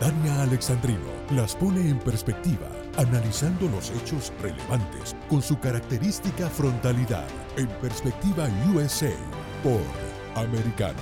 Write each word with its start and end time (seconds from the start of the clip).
Dania 0.00 0.42
Alexandrino 0.42 1.10
las 1.32 1.56
pone 1.56 1.80
en 1.80 1.98
perspectiva, 1.98 2.70
analizando 2.96 3.68
los 3.68 3.90
hechos 3.90 4.32
relevantes 4.40 5.16
con 5.28 5.42
su 5.42 5.58
característica 5.58 6.48
frontalidad. 6.48 7.26
En 7.56 7.66
perspectiva 7.80 8.48
USA 8.72 9.10
por 9.64 9.80
Americano. 10.40 11.00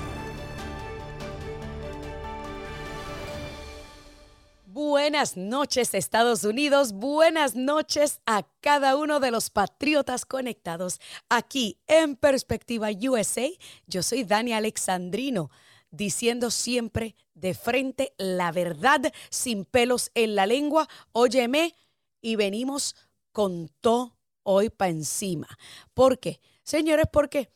Buenas 4.64 5.36
noches 5.36 5.92
Estados 5.92 6.44
Unidos, 6.44 6.94
buenas 6.94 7.55
noches 7.55 8.20
a 8.24 8.47
cada 8.62 8.97
uno 8.97 9.20
de 9.20 9.30
los 9.30 9.50
patriotas 9.50 10.24
conectados 10.24 11.00
aquí 11.28 11.78
en 11.86 12.16
Perspectiva 12.16 12.88
USA. 12.91 13.48
Yo 13.86 14.02
soy 14.02 14.24
Dani 14.24 14.55
Alexandrino, 14.55 15.50
diciendo 15.90 16.50
siempre 16.50 17.14
de 17.34 17.54
frente 17.54 18.12
la 18.18 18.52
verdad 18.52 19.12
sin 19.30 19.64
pelos 19.64 20.11
en 20.14 20.34
la 20.34 20.47
lengua. 20.47 20.88
Óyeme 21.12 21.74
y 22.20 22.36
venimos 22.36 22.97
con 23.33 23.69
todo 23.80 24.16
hoy 24.42 24.70
para 24.70 24.91
encima. 24.91 25.48
¿Por 25.94 26.19
qué? 26.19 26.41
Señores, 26.62 27.06
porque 27.12 27.50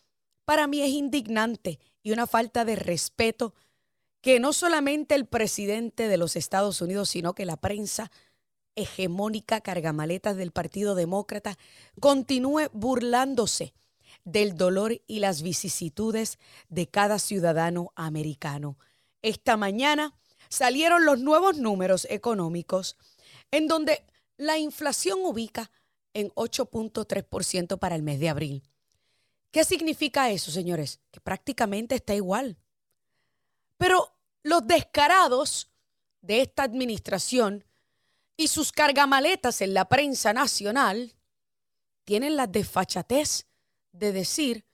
para 0.45 0.67
mí 0.67 0.83
es 0.83 0.91
indignante 0.91 1.79
y 2.03 2.13
una 2.13 2.27
falta 2.27 2.65
de 2.65 2.77
respeto 2.77 3.55
que 4.21 4.41
no 4.41 4.53
solamente 4.53 5.15
el 5.15 5.27
presidente 5.27 6.09
de 6.09 6.17
los 6.17 6.37
Estados 6.37 6.81
Unidos, 6.81 7.09
sino 7.09 7.35
que 7.35 7.47
la 7.47 7.57
prensa 7.57 8.11
hegemónica 8.75 9.61
cargamaletas 9.61 10.37
del 10.37 10.53
Partido 10.53 10.95
Demócrata 10.95 11.57
continúe 12.01 12.69
burlándose 12.73 13.75
del 14.25 14.55
dolor 14.55 15.01
y 15.07 15.21
las 15.21 15.43
vicisitudes 15.43 16.39
de 16.69 16.87
cada 16.89 17.19
ciudadano 17.19 17.93
americano. 17.95 18.79
Esta 19.23 19.57
mañana 19.57 20.15
salieron 20.49 21.05
los 21.05 21.21
nuevos 21.21 21.57
números 21.57 22.07
económicos 22.11 22.97
en 23.51 23.69
donde 23.69 24.05
la 24.37 24.59
inflación 24.59 25.21
ubica 25.23 25.71
en 26.15 26.31
8.3% 26.31 27.79
para 27.79 27.95
el 27.95 28.03
mes 28.03 28.21
de 28.21 28.29
abril. 28.29 28.63
¿Qué 29.51 29.65
significa 29.65 30.31
eso, 30.31 30.51
señores? 30.51 31.01
Que 31.11 31.21
prácticamente 31.21 31.97
está 31.97 32.15
igual. 32.15 32.57
Pero 33.77 34.13
los 34.43 34.67
descarados 34.67 35.71
de 36.23 36.43
esta 36.43 36.63
administración 36.63 37.65
y 38.37 38.49
sus 38.49 38.73
cargamaletas 38.73 39.61
en 39.61 39.75
la 39.75 39.89
prensa 39.89 40.33
nacional 40.33 41.15
tienen 42.05 42.37
la 42.37 42.47
desfachatez 42.47 43.47
de 43.93 44.13
decir 44.13 44.65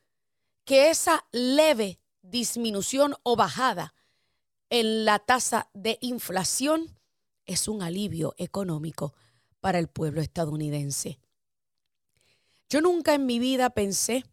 que 0.65 0.91
esa 0.91 1.25
leve 1.33 2.01
disminución 2.23 3.15
o 3.23 3.37
bajada 3.37 3.95
en 4.71 5.05
la 5.05 5.19
tasa 5.19 5.71
de 5.75 5.99
inflación 6.01 6.99
es 7.47 7.69
un 7.69 7.83
alivio 7.83 8.35
económico 8.39 9.15
para 9.61 9.79
el 9.79 9.89
pueblo 9.89 10.21
estadounidense. 10.21 11.19
Yo 12.69 12.81
nunca 12.81 13.15
en 13.15 13.27
mi 13.27 13.39
vida 13.39 13.71
pensé 13.71 14.25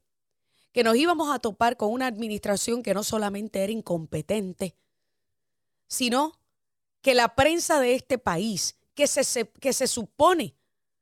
que 0.71 0.83
nos 0.83 0.95
íbamos 0.95 1.33
a 1.33 1.39
topar 1.39 1.77
con 1.77 1.91
una 1.91 2.07
administración 2.07 2.81
que 2.81 2.95
no 2.95 3.03
solamente 3.03 3.63
era 3.63 3.71
incompetente, 3.71 4.75
sino 5.87 6.39
que 7.01 7.13
la 7.13 7.35
prensa 7.35 7.79
de 7.79 7.93
este 7.93 8.17
país, 8.17 8.75
que 8.95 9.05
se, 9.05 9.49
que 9.49 9.73
se 9.73 9.87
supone 9.87 10.55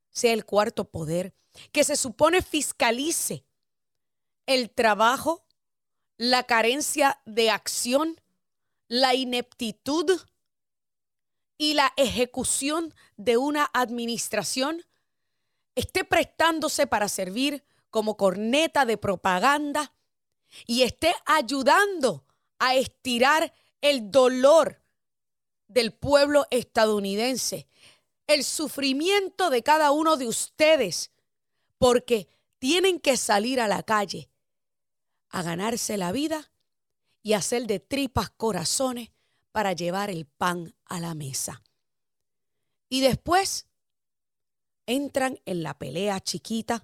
sea 0.09 0.33
el 0.33 0.43
cuarto 0.43 0.89
poder, 0.89 1.33
que 1.71 1.85
se 1.85 1.95
supone 1.95 2.41
fiscalice 2.41 3.45
el 4.53 4.69
trabajo, 4.69 5.45
la 6.17 6.43
carencia 6.43 7.21
de 7.25 7.49
acción, 7.49 8.19
la 8.89 9.15
ineptitud 9.15 10.19
y 11.57 11.73
la 11.73 11.93
ejecución 11.95 12.93
de 13.15 13.37
una 13.37 13.69
administración, 13.73 14.85
esté 15.75 16.03
prestándose 16.03 16.85
para 16.85 17.07
servir 17.07 17.63
como 17.89 18.17
corneta 18.17 18.85
de 18.85 18.97
propaganda 18.97 19.93
y 20.67 20.81
esté 20.81 21.15
ayudando 21.25 22.25
a 22.59 22.75
estirar 22.75 23.53
el 23.79 24.11
dolor 24.11 24.81
del 25.67 25.93
pueblo 25.93 26.45
estadounidense, 26.51 27.67
el 28.27 28.43
sufrimiento 28.43 29.49
de 29.49 29.63
cada 29.63 29.91
uno 29.91 30.17
de 30.17 30.27
ustedes, 30.27 31.11
porque 31.77 32.27
tienen 32.59 32.99
que 32.99 33.15
salir 33.15 33.61
a 33.61 33.69
la 33.69 33.81
calle 33.81 34.30
a 35.31 35.41
ganarse 35.41 35.97
la 35.97 36.11
vida 36.11 36.51
y 37.23 37.33
hacer 37.33 37.67
de 37.67 37.79
tripas 37.79 38.29
corazones 38.29 39.11
para 39.51 39.73
llevar 39.73 40.09
el 40.09 40.25
pan 40.25 40.75
a 40.85 40.99
la 40.99 41.15
mesa. 41.15 41.61
Y 42.89 43.01
después 43.01 43.67
entran 44.85 45.39
en 45.45 45.63
la 45.63 45.77
pelea 45.77 46.19
chiquita 46.19 46.83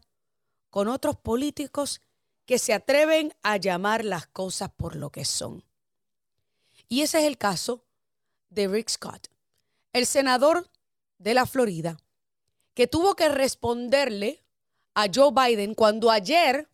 con 0.69 0.87
otros 0.87 1.17
políticos 1.17 2.01
que 2.45 2.59
se 2.59 2.73
atreven 2.73 3.33
a 3.43 3.57
llamar 3.57 4.05
las 4.05 4.27
cosas 4.27 4.71
por 4.75 4.95
lo 4.95 5.09
que 5.09 5.25
son. 5.25 5.65
Y 6.87 7.01
ese 7.01 7.19
es 7.19 7.25
el 7.25 7.37
caso 7.37 7.83
de 8.49 8.67
Rick 8.67 8.89
Scott, 8.89 9.27
el 9.91 10.05
senador 10.05 10.69
de 11.17 11.33
la 11.33 11.45
Florida, 11.45 11.97
que 12.73 12.87
tuvo 12.87 13.15
que 13.15 13.27
responderle 13.27 14.45
a 14.93 15.07
Joe 15.13 15.31
Biden 15.31 15.73
cuando 15.73 16.09
ayer 16.09 16.69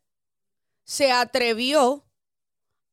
se 0.84 1.12
atrevió 1.12 2.06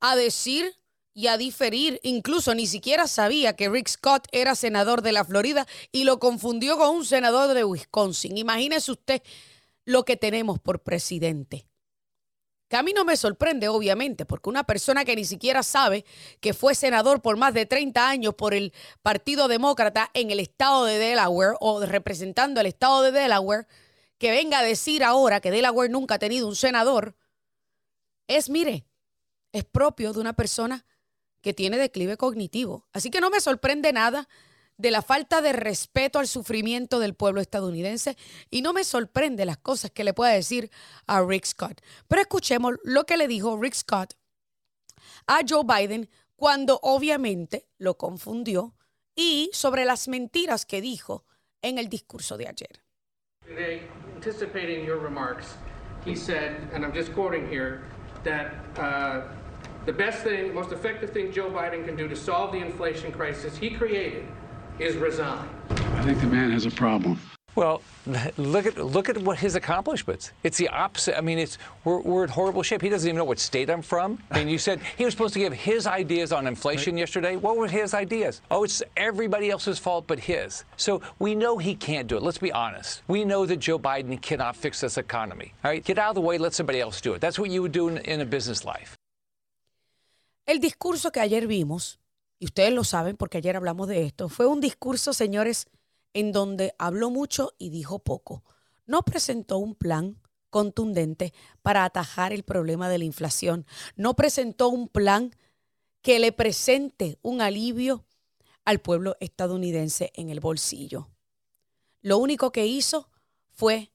a 0.00 0.16
decir 0.16 0.74
y 1.12 1.26
a 1.26 1.36
diferir, 1.36 2.00
incluso 2.02 2.54
ni 2.54 2.66
siquiera 2.66 3.06
sabía 3.06 3.56
que 3.56 3.68
Rick 3.68 3.88
Scott 3.88 4.28
era 4.32 4.54
senador 4.54 5.02
de 5.02 5.12
la 5.12 5.24
Florida 5.24 5.66
y 5.92 6.04
lo 6.04 6.18
confundió 6.18 6.78
con 6.78 6.96
un 6.96 7.04
senador 7.04 7.52
de 7.52 7.64
Wisconsin. 7.64 8.38
Imagínese 8.38 8.92
usted 8.92 9.22
lo 9.84 10.04
que 10.04 10.16
tenemos 10.16 10.58
por 10.60 10.82
presidente. 10.82 11.66
Que 12.68 12.76
a 12.76 12.84
mí 12.84 12.92
no 12.92 13.04
me 13.04 13.16
sorprende, 13.16 13.66
obviamente, 13.66 14.24
porque 14.24 14.48
una 14.48 14.62
persona 14.62 15.04
que 15.04 15.16
ni 15.16 15.24
siquiera 15.24 15.64
sabe 15.64 16.04
que 16.40 16.54
fue 16.54 16.76
senador 16.76 17.20
por 17.20 17.36
más 17.36 17.52
de 17.52 17.66
30 17.66 18.08
años 18.08 18.34
por 18.34 18.54
el 18.54 18.72
Partido 19.02 19.48
Demócrata 19.48 20.08
en 20.14 20.30
el 20.30 20.38
estado 20.38 20.84
de 20.84 20.98
Delaware 20.98 21.56
o 21.58 21.84
representando 21.84 22.60
el 22.60 22.66
estado 22.68 23.02
de 23.02 23.10
Delaware, 23.10 23.66
que 24.18 24.30
venga 24.30 24.60
a 24.60 24.62
decir 24.62 25.02
ahora 25.02 25.40
que 25.40 25.50
Delaware 25.50 25.90
nunca 25.90 26.14
ha 26.14 26.18
tenido 26.20 26.46
un 26.46 26.54
senador, 26.54 27.16
es, 28.30 28.48
mire, 28.48 28.86
es 29.52 29.64
propio 29.64 30.12
de 30.12 30.20
una 30.20 30.34
persona 30.34 30.86
que 31.42 31.52
tiene 31.52 31.78
declive 31.78 32.16
cognitivo. 32.16 32.86
Así 32.92 33.10
que 33.10 33.20
no 33.20 33.28
me 33.28 33.40
sorprende 33.40 33.92
nada 33.92 34.28
de 34.76 34.92
la 34.92 35.02
falta 35.02 35.42
de 35.42 35.52
respeto 35.52 36.20
al 36.20 36.28
sufrimiento 36.28 37.00
del 37.00 37.14
pueblo 37.14 37.40
estadounidense 37.40 38.16
y 38.48 38.62
no 38.62 38.72
me 38.72 38.84
sorprende 38.84 39.44
las 39.44 39.58
cosas 39.58 39.90
que 39.90 40.04
le 40.04 40.14
pueda 40.14 40.32
decir 40.32 40.70
a 41.06 41.22
Rick 41.22 41.44
Scott. 41.44 41.82
Pero 42.06 42.22
escuchemos 42.22 42.74
lo 42.84 43.04
que 43.04 43.16
le 43.16 43.26
dijo 43.26 43.60
Rick 43.60 43.74
Scott 43.74 44.14
a 45.26 45.40
Joe 45.46 45.64
Biden 45.64 46.08
cuando 46.36 46.78
obviamente 46.82 47.66
lo 47.78 47.98
confundió 47.98 48.74
y 49.16 49.50
sobre 49.52 49.84
las 49.84 50.06
mentiras 50.06 50.64
que 50.64 50.80
dijo 50.80 51.24
en 51.62 51.78
el 51.78 51.88
discurso 51.88 52.38
de 52.38 52.46
ayer. 52.46 52.82
That 58.24 58.54
uh, 58.76 59.22
the 59.86 59.92
best 59.92 60.22
thing, 60.22 60.54
most 60.54 60.72
effective 60.72 61.10
thing 61.10 61.32
Joe 61.32 61.50
Biden 61.50 61.84
can 61.84 61.96
do 61.96 62.08
to 62.08 62.16
solve 62.16 62.52
the 62.52 62.58
inflation 62.58 63.12
crisis 63.12 63.56
he 63.56 63.70
created 63.70 64.26
is 64.78 64.96
resign. 64.96 65.48
I 65.70 66.02
think 66.02 66.20
the 66.20 66.26
man 66.26 66.50
has 66.50 66.66
a 66.66 66.70
problem. 66.70 67.18
Well, 67.54 67.82
look 68.36 68.66
at 68.66 68.78
look 68.78 69.08
at 69.08 69.18
what 69.18 69.38
his 69.38 69.54
accomplishments. 69.54 70.32
It's 70.42 70.56
the 70.56 70.68
opposite. 70.68 71.16
I 71.16 71.20
mean, 71.20 71.38
it's 71.38 71.58
we're, 71.84 72.00
we're 72.00 72.24
in 72.24 72.30
horrible 72.30 72.62
shape. 72.62 72.82
He 72.82 72.88
doesn't 72.88 73.08
even 73.08 73.18
know 73.18 73.24
what 73.24 73.38
state 73.38 73.68
I'm 73.68 73.82
from. 73.82 74.18
I 74.30 74.38
mean, 74.38 74.48
you 74.48 74.58
said 74.58 74.80
he 74.96 75.04
was 75.04 75.14
supposed 75.14 75.34
to 75.34 75.40
give 75.40 75.52
his 75.52 75.86
ideas 75.86 76.32
on 76.32 76.46
inflation 76.46 76.94
right. 76.94 77.00
yesterday. 77.00 77.36
What 77.36 77.56
were 77.56 77.68
his 77.68 77.94
ideas? 77.94 78.40
Oh, 78.50 78.64
it's 78.64 78.82
everybody 78.96 79.50
else's 79.50 79.78
fault 79.78 80.06
but 80.06 80.18
his. 80.18 80.64
So 80.76 81.02
we 81.18 81.34
know 81.34 81.58
he 81.58 81.74
can't 81.74 82.08
do 82.08 82.16
it. 82.16 82.22
Let's 82.22 82.38
be 82.38 82.52
honest. 82.52 83.02
We 83.08 83.24
know 83.24 83.46
that 83.46 83.58
Joe 83.58 83.78
Biden 83.78 84.20
cannot 84.20 84.56
fix 84.56 84.80
this 84.80 84.96
economy. 84.96 85.52
All 85.64 85.70
right, 85.70 85.84
get 85.84 85.98
out 85.98 86.10
of 86.10 86.14
the 86.14 86.20
way. 86.20 86.38
Let 86.38 86.54
somebody 86.54 86.80
else 86.80 87.00
do 87.00 87.14
it. 87.14 87.20
That's 87.20 87.38
what 87.38 87.50
you 87.50 87.62
would 87.62 87.72
do 87.72 87.88
in, 87.88 87.98
in 87.98 88.20
a 88.20 88.26
business 88.26 88.64
life. 88.64 88.96
El 90.46 90.58
discurso 90.58 91.12
que 91.12 91.20
ayer 91.20 91.46
vimos, 91.46 92.00
y 92.40 92.46
ustedes 92.46 92.72
lo 92.72 92.82
saben 92.82 93.16
porque 93.16 93.38
ayer 93.38 93.56
hablamos 93.56 93.86
de 93.86 94.04
esto, 94.04 94.28
fue 94.28 94.46
un 94.46 94.60
discurso, 94.60 95.12
señores, 95.12 95.68
en 96.14 96.32
donde 96.32 96.74
habló 96.78 97.10
mucho 97.10 97.52
y 97.58 97.70
dijo 97.70 97.98
poco. 97.98 98.44
No 98.86 99.02
presentó 99.02 99.58
un 99.58 99.74
plan 99.74 100.20
contundente 100.50 101.32
para 101.62 101.84
atajar 101.84 102.32
el 102.32 102.42
problema 102.42 102.88
de 102.88 102.98
la 102.98 103.04
inflación. 103.04 103.66
No 103.96 104.14
presentó 104.14 104.68
un 104.68 104.88
plan 104.88 105.34
que 106.02 106.18
le 106.18 106.32
presente 106.32 107.18
un 107.22 107.40
alivio 107.40 108.04
al 108.64 108.80
pueblo 108.80 109.16
estadounidense 109.20 110.12
en 110.14 110.30
el 110.30 110.40
bolsillo. 110.40 111.08
Lo 112.02 112.18
único 112.18 112.52
que 112.52 112.66
hizo 112.66 113.08
fue 113.50 113.92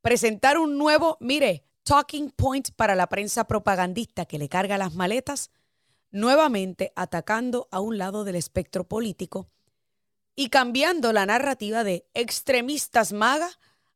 presentar 0.00 0.58
un 0.58 0.78
nuevo, 0.78 1.16
mire, 1.20 1.64
talking 1.82 2.30
point 2.30 2.70
para 2.76 2.94
la 2.94 3.08
prensa 3.08 3.44
propagandista 3.44 4.24
que 4.24 4.38
le 4.38 4.48
carga 4.48 4.78
las 4.78 4.94
maletas, 4.94 5.50
nuevamente 6.10 6.92
atacando 6.96 7.68
a 7.70 7.80
un 7.80 7.98
lado 7.98 8.24
del 8.24 8.36
espectro 8.36 8.84
político 8.84 9.48
y 10.34 10.48
cambiando 10.48 11.12
la 11.12 11.26
narrativa 11.26 11.84
de 11.84 12.06
extremistas 12.14 13.12
maga 13.12 13.50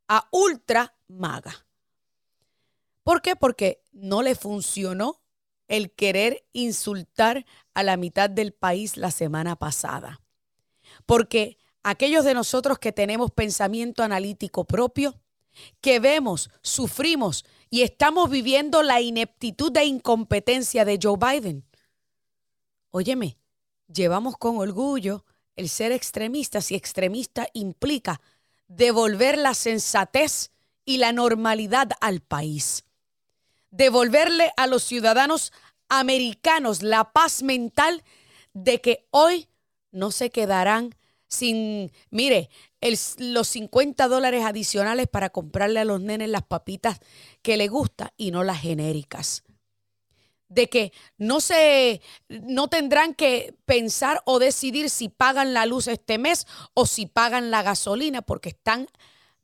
a 0.09 0.29
ultra 0.31 0.97
maga. 1.09 1.67
¿Por 3.03 3.23
qué? 3.23 3.37
Porque 3.37 3.83
no 3.93 4.23
le 4.23 4.35
funcionó 4.35 5.23
el 5.69 5.93
querer 5.93 6.44
insultar 6.53 7.47
a 7.75 7.83
la 7.83 7.97
mitad 7.97 8.31
del 8.31 8.53
país 8.53 8.97
la 8.97 9.11
semana 9.11 9.56
pasada. 9.56 10.21
Porque 11.06 11.59
aquellos 11.83 12.25
de 12.25 12.35
nosotros 12.35 12.79
que 12.79 12.93
tenemos 12.93 13.31
pensamiento 13.31 14.03
analítico 14.03 14.65
propio, 14.65 15.21
que 15.81 16.00
vemos, 16.00 16.50
sufrimos 16.62 17.44
y 17.71 17.83
estamos 17.83 18.31
viviendo 18.31 18.83
la 18.83 19.00
ineptitud 19.00 19.77
e 19.77 19.85
incompetencia 19.85 20.85
de 20.85 20.99
Joe 21.03 21.17
Biden. 21.17 21.65
Óyeme, 22.91 23.38
llevamos 23.88 24.37
con 24.37 24.59
orgullo 24.59 25.25
el 25.56 25.69
ser 25.69 25.93
extremistas 25.93 26.70
y 26.70 26.75
extremista 26.75 27.49
implica 27.53 28.20
devolver 28.69 29.38
la 29.38 29.55
sensatez 29.55 30.50
y 30.85 30.99
la 30.99 31.12
normalidad 31.12 31.91
al 32.00 32.20
país 32.20 32.87
devolverle 33.76 34.53
a 34.56 34.67
los 34.67 34.82
ciudadanos 34.82 35.53
americanos 35.88 36.82
la 36.82 37.12
paz 37.12 37.43
mental 37.43 38.03
de 38.55 38.81
que 38.81 39.06
hoy 39.11 39.49
no 39.93 40.11
se 40.11 40.31
quedarán 40.31 40.94
sin, 41.29 41.93
mire, 42.11 42.49
los 43.19 43.49
50 43.49 44.09
dólares 44.09 44.44
adicionales 44.44 45.09
para 45.09 45.31
comprarle 45.31 45.81
a 45.81 45.85
los 45.85 46.00
nenes 46.00 46.29
las 46.29 46.44
papitas 46.44 47.00
que 47.43 47.56
le 47.56 47.69
gusta 47.69 48.12
y 48.17 48.31
no 48.31 48.44
las 48.44 48.61
genéricas. 48.61 49.43
De 50.49 50.69
que 50.69 50.93
no 51.19 51.41
se, 51.41 52.01
no 52.29 52.69
tendrán 52.69 53.15
que 53.15 53.57
pensar 53.65 54.23
o 54.27 54.39
decidir 54.39 54.91
si 54.91 55.09
pagan 55.09 55.53
la 55.53 55.67
luz 55.67 55.89
este 55.89 56.19
mes 56.19 56.47
o 56.75 56.87
si 56.87 57.07
pagan 57.07 57.51
la 57.51 57.63
gasolina 57.63 58.23
porque 58.23 58.51
están, 58.51 58.87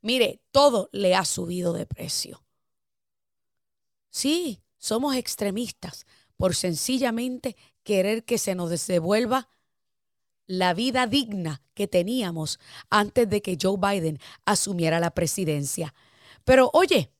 mire, 0.01 0.41
todo 0.53 0.89
le 0.93 1.15
ha 1.15 1.25
subido 1.25 1.73
de 1.73 1.87
precio. 1.87 2.45
Sí, 4.11 4.63
somos 4.79 5.17
extremistas 5.17 6.07
por 6.37 6.55
sencillamente 6.55 7.57
querer 7.83 8.25
que 8.25 8.39
se 8.39 8.55
nos 8.55 8.87
devuelva 8.87 9.49
la 10.47 10.75
vida 10.75 11.07
digna 11.07 11.63
que 11.75 11.89
teníamos 11.89 12.59
antes 12.91 13.29
de 13.29 13.41
que 13.43 13.57
Joe 13.61 13.79
Biden 13.79 14.19
asumiera 14.45 15.01
la 15.01 15.13
presidencia. 15.13 15.95
Pero 16.45 16.71
oye, 16.75 17.11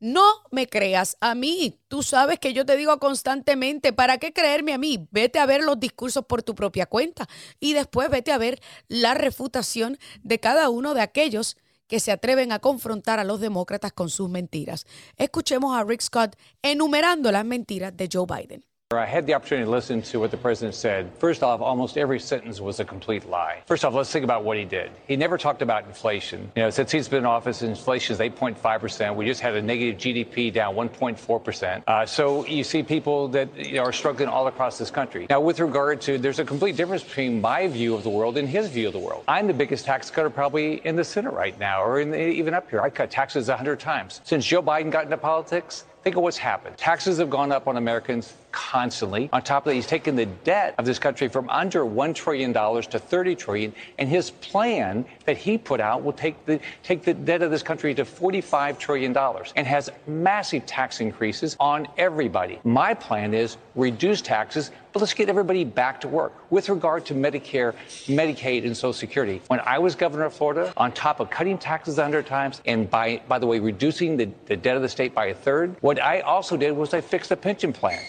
no 0.00 0.24
me 0.50 0.66
creas 0.66 1.16
a 1.20 1.34
mí. 1.34 1.78
Tú 1.88 2.02
sabes 2.02 2.38
que 2.38 2.52
yo 2.52 2.66
te 2.66 2.76
digo 2.76 2.98
constantemente, 2.98 3.92
¿para 3.92 4.18
qué 4.18 4.32
creerme 4.32 4.72
a 4.72 4.78
mí? 4.78 5.06
Vete 5.10 5.38
a 5.38 5.46
ver 5.46 5.62
los 5.62 5.78
discursos 5.78 6.24
por 6.24 6.42
tu 6.42 6.54
propia 6.54 6.86
cuenta 6.86 7.28
y 7.60 7.74
después 7.74 8.10
vete 8.10 8.32
a 8.32 8.38
ver 8.38 8.60
la 8.88 9.14
refutación 9.14 9.98
de 10.22 10.40
cada 10.40 10.70
uno 10.70 10.94
de 10.94 11.02
aquellos 11.02 11.56
que 11.86 12.00
se 12.00 12.12
atreven 12.12 12.52
a 12.52 12.60
confrontar 12.60 13.18
a 13.18 13.24
los 13.24 13.40
demócratas 13.40 13.92
con 13.92 14.10
sus 14.10 14.30
mentiras. 14.30 14.86
Escuchemos 15.16 15.76
a 15.76 15.84
Rick 15.84 16.00
Scott 16.00 16.36
enumerando 16.62 17.30
las 17.32 17.44
mentiras 17.44 17.96
de 17.96 18.08
Joe 18.10 18.26
Biden. 18.26 18.64
I 18.92 19.06
had 19.06 19.24
the 19.24 19.34
opportunity 19.34 19.66
to 19.66 19.70
listen 19.70 20.02
to 20.02 20.18
what 20.18 20.32
the 20.32 20.36
president 20.36 20.74
said. 20.74 21.12
First 21.20 21.44
off, 21.44 21.60
almost 21.60 21.96
every 21.96 22.18
sentence 22.18 22.60
was 22.60 22.80
a 22.80 22.84
complete 22.84 23.24
lie. 23.28 23.62
First 23.66 23.84
off, 23.84 23.94
let's 23.94 24.10
think 24.10 24.24
about 24.24 24.42
what 24.42 24.56
he 24.56 24.64
did. 24.64 24.90
He 25.06 25.14
never 25.14 25.38
talked 25.38 25.62
about 25.62 25.84
inflation. 25.86 26.50
You 26.56 26.62
know, 26.64 26.70
since 26.70 26.90
he's 26.90 27.06
been 27.06 27.20
in 27.20 27.24
office, 27.24 27.62
inflation 27.62 28.14
is 28.14 28.18
8.5%. 28.18 29.14
We 29.14 29.26
just 29.26 29.40
had 29.40 29.54
a 29.54 29.62
negative 29.62 30.00
GDP 30.00 30.52
down 30.52 30.74
1.4%. 30.74 31.84
Uh, 31.86 32.04
so 32.04 32.44
you 32.46 32.64
see 32.64 32.82
people 32.82 33.28
that 33.28 33.56
you 33.56 33.74
know, 33.74 33.84
are 33.84 33.92
struggling 33.92 34.28
all 34.28 34.48
across 34.48 34.76
this 34.76 34.90
country. 34.90 35.28
Now, 35.30 35.40
with 35.40 35.60
regard 35.60 36.00
to, 36.00 36.18
there's 36.18 36.40
a 36.40 36.44
complete 36.44 36.74
difference 36.74 37.04
between 37.04 37.40
my 37.40 37.68
view 37.68 37.94
of 37.94 38.02
the 38.02 38.10
world 38.10 38.38
and 38.38 38.48
his 38.48 38.70
view 38.70 38.88
of 38.88 38.92
the 38.92 38.98
world. 38.98 39.22
I'm 39.28 39.46
the 39.46 39.54
biggest 39.54 39.84
tax 39.84 40.10
cutter 40.10 40.30
probably 40.30 40.84
in 40.84 40.96
the 40.96 41.04
Senate 41.04 41.32
right 41.32 41.56
now, 41.60 41.84
or 41.84 42.04
the, 42.04 42.26
even 42.28 42.54
up 42.54 42.68
here. 42.68 42.80
I 42.80 42.90
cut 42.90 43.08
taxes 43.08 43.46
100 43.46 43.78
times. 43.78 44.20
Since 44.24 44.46
Joe 44.46 44.64
Biden 44.64 44.90
got 44.90 45.04
into 45.04 45.16
politics, 45.16 45.84
Think 46.02 46.16
of 46.16 46.22
what's 46.22 46.38
happened. 46.38 46.78
Taxes 46.78 47.18
have 47.18 47.28
gone 47.28 47.52
up 47.52 47.68
on 47.68 47.76
Americans 47.76 48.32
constantly. 48.52 49.28
On 49.32 49.42
top 49.42 49.66
of 49.66 49.70
that, 49.70 49.74
he's 49.74 49.86
taken 49.86 50.16
the 50.16 50.26
debt 50.26 50.74
of 50.78 50.86
this 50.86 50.98
country 50.98 51.28
from 51.28 51.48
under 51.50 51.84
$1 51.84 52.14
trillion 52.14 52.52
to 52.54 52.98
30 52.98 53.34
trillion, 53.36 53.74
And 53.98 54.08
his 54.08 54.30
plan 54.30 55.04
that 55.26 55.36
he 55.36 55.58
put 55.58 55.80
out 55.80 56.02
will 56.02 56.12
take 56.12 56.44
the, 56.46 56.58
take 56.82 57.02
the 57.02 57.14
debt 57.14 57.42
of 57.42 57.50
this 57.50 57.62
country 57.62 57.94
to 57.94 58.04
$45 58.04 58.78
trillion 58.78 59.16
and 59.56 59.66
has 59.66 59.90
massive 60.06 60.66
tax 60.66 61.00
increases 61.00 61.56
on 61.60 61.86
everybody. 61.98 62.60
My 62.64 62.94
plan 62.94 63.34
is 63.34 63.58
reduce 63.74 64.20
taxes, 64.20 64.70
but 64.92 65.00
let's 65.00 65.14
get 65.14 65.28
everybody 65.28 65.64
back 65.64 66.00
to 66.00 66.08
work. 66.08 66.32
With 66.50 66.68
regard 66.68 67.06
to 67.06 67.14
Medicare, 67.14 67.74
Medicaid, 68.06 68.64
and 68.64 68.76
Social 68.76 68.92
Security, 68.92 69.40
when 69.46 69.60
I 69.60 69.78
was 69.78 69.94
governor 69.94 70.24
of 70.24 70.34
Florida, 70.34 70.72
on 70.76 70.92
top 70.92 71.20
of 71.20 71.30
cutting 71.30 71.58
taxes 71.58 71.96
100 71.96 72.26
times 72.26 72.60
and 72.66 72.90
by, 72.90 73.22
by 73.28 73.38
the 73.38 73.46
way, 73.46 73.60
reducing 73.60 74.16
the, 74.16 74.30
the 74.46 74.56
debt 74.56 74.76
of 74.76 74.82
the 74.82 74.88
state 74.88 75.14
by 75.14 75.26
a 75.26 75.34
third, 75.34 75.76
what 75.90 76.00
I 76.00 76.20
also 76.20 76.56
did 76.56 76.70
was 76.76 76.94
I 76.94 77.00
fixed 77.00 77.30
the 77.30 77.36
pension 77.36 77.72
plan. 77.72 78.00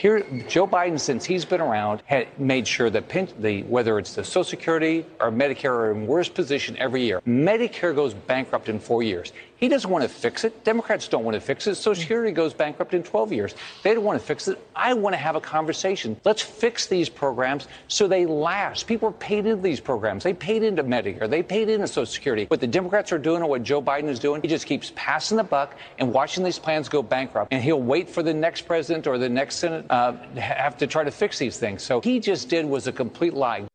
Here, 0.00 0.24
Joe 0.48 0.66
Biden, 0.66 0.98
since 0.98 1.26
he's 1.26 1.44
been 1.44 1.60
around, 1.60 2.02
had 2.06 2.26
made 2.40 2.66
sure 2.66 2.88
that 2.88 3.06
the, 3.38 3.64
whether 3.64 3.98
it's 3.98 4.14
the 4.14 4.24
Social 4.24 4.44
Security 4.44 5.04
or 5.20 5.30
Medicare 5.30 5.72
are 5.72 5.90
in 5.90 6.06
worse 6.06 6.30
position 6.30 6.74
every 6.78 7.02
year. 7.02 7.20
Medicare 7.28 7.94
goes 7.94 8.14
bankrupt 8.14 8.70
in 8.70 8.80
four 8.80 9.02
years. 9.02 9.34
He 9.60 9.68
doesn't 9.68 9.90
want 9.90 10.02
to 10.02 10.08
fix 10.08 10.44
it. 10.44 10.64
Democrats 10.64 11.06
don't 11.06 11.22
want 11.22 11.34
to 11.34 11.40
fix 11.40 11.66
it. 11.66 11.74
Social 11.74 12.00
Security 12.00 12.32
goes 12.32 12.54
bankrupt 12.54 12.94
in 12.94 13.02
12 13.02 13.30
years. 13.30 13.54
They 13.82 13.92
don't 13.92 14.04
want 14.04 14.18
to 14.18 14.24
fix 14.24 14.48
it. 14.48 14.58
I 14.74 14.94
want 14.94 15.12
to 15.12 15.18
have 15.18 15.36
a 15.36 15.40
conversation. 15.40 16.18
Let's 16.24 16.40
fix 16.40 16.86
these 16.86 17.10
programs 17.10 17.68
so 17.86 18.08
they 18.08 18.24
last. 18.24 18.86
People 18.86 19.10
are 19.10 19.12
paid 19.12 19.44
into 19.44 19.56
these 19.56 19.80
programs. 19.80 20.24
They 20.24 20.32
paid 20.32 20.62
into 20.62 20.82
Medicare. 20.82 21.28
They 21.28 21.42
paid 21.42 21.68
into 21.68 21.86
Social 21.86 22.06
Security. 22.06 22.46
What 22.46 22.60
the 22.60 22.66
Democrats 22.66 23.12
are 23.12 23.18
doing 23.18 23.42
and 23.42 23.50
what 23.50 23.62
Joe 23.62 23.82
Biden 23.82 24.08
is 24.08 24.18
doing, 24.18 24.40
he 24.40 24.48
just 24.48 24.64
keeps 24.64 24.92
passing 24.96 25.36
the 25.36 25.44
buck 25.44 25.76
and 25.98 26.10
watching 26.10 26.42
these 26.42 26.58
plans 26.58 26.88
go 26.88 27.02
bankrupt. 27.02 27.52
And 27.52 27.62
he'll 27.62 27.82
wait 27.82 28.08
for 28.08 28.22
the 28.22 28.32
next 28.32 28.62
president 28.62 29.06
or 29.06 29.18
the 29.18 29.28
next 29.28 29.56
Senate 29.56 29.84
uh, 29.90 30.12
have 30.36 30.76
to 30.78 30.86
try 30.86 31.04
to 31.04 31.10
fix 31.10 31.38
these 31.38 31.58
things. 31.58 31.82
So 31.82 32.00
he 32.00 32.20
just 32.20 32.48
did 32.48 32.64
was 32.64 32.86
a 32.86 32.92
complete 32.92 33.34
lie. 33.34 33.66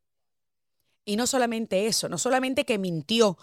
Y 1.05 1.15
no 1.17 1.27
solamente 1.27 1.85
eso, 1.85 2.09
no 2.09 2.17
solamente 2.17 2.65
que 2.65 2.79
mintió 2.79 3.37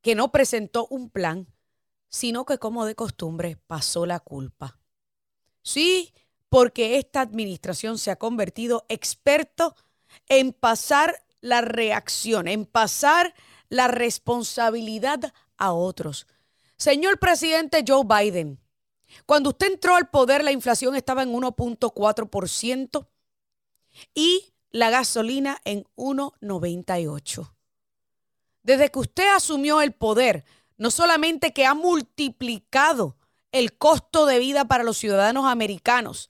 que 0.00 0.14
no 0.14 0.32
presentó 0.32 0.86
un 0.88 1.10
plan, 1.10 1.46
sino 2.08 2.44
que 2.44 2.58
como 2.58 2.86
de 2.86 2.94
costumbre 2.94 3.58
pasó 3.66 4.06
la 4.06 4.20
culpa. 4.20 4.78
Sí, 5.62 6.12
porque 6.48 6.98
esta 6.98 7.20
administración 7.20 7.98
se 7.98 8.10
ha 8.10 8.16
convertido 8.16 8.86
experto 8.88 9.74
en 10.28 10.52
pasar 10.52 11.24
la 11.40 11.60
reacción, 11.60 12.48
en 12.48 12.64
pasar 12.66 13.34
la 13.68 13.88
responsabilidad 13.88 15.32
a 15.56 15.72
otros. 15.72 16.26
Señor 16.76 17.18
presidente 17.18 17.84
Joe 17.86 18.04
Biden, 18.04 18.60
cuando 19.26 19.50
usted 19.50 19.72
entró 19.72 19.96
al 19.96 20.08
poder 20.10 20.44
la 20.44 20.52
inflación 20.52 20.96
estaba 20.96 21.22
en 21.22 21.32
1.4% 21.32 23.06
y 24.14 24.54
la 24.70 24.90
gasolina 24.90 25.60
en 25.64 25.84
1.98. 25.96 27.50
Desde 28.62 28.90
que 28.90 28.98
usted 28.98 29.28
asumió 29.28 29.80
el 29.82 29.92
poder, 29.92 30.44
no 30.76 30.90
solamente 30.90 31.52
que 31.52 31.66
ha 31.66 31.74
multiplicado 31.74 33.16
el 33.52 33.76
costo 33.76 34.26
de 34.26 34.38
vida 34.38 34.64
para 34.64 34.82
los 34.82 34.96
ciudadanos 34.98 35.46
americanos, 35.46 36.28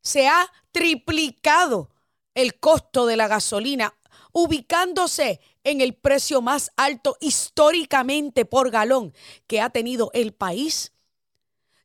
se 0.00 0.26
ha 0.26 0.50
triplicado 0.72 1.90
el 2.34 2.58
costo 2.58 3.06
de 3.06 3.16
la 3.16 3.28
gasolina, 3.28 3.94
ubicándose 4.32 5.40
en 5.64 5.80
el 5.80 5.94
precio 5.94 6.42
más 6.42 6.72
alto 6.76 7.16
históricamente 7.20 8.44
por 8.44 8.70
galón 8.70 9.14
que 9.46 9.60
ha 9.60 9.70
tenido 9.70 10.10
el 10.12 10.32
país, 10.32 10.92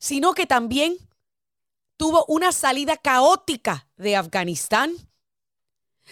sino 0.02 0.34
que 0.34 0.46
también 0.46 0.98
tuvo 1.96 2.24
una 2.26 2.50
salida 2.50 2.96
caótica 2.96 3.86
de 3.96 4.16
Afganistán, 4.16 4.92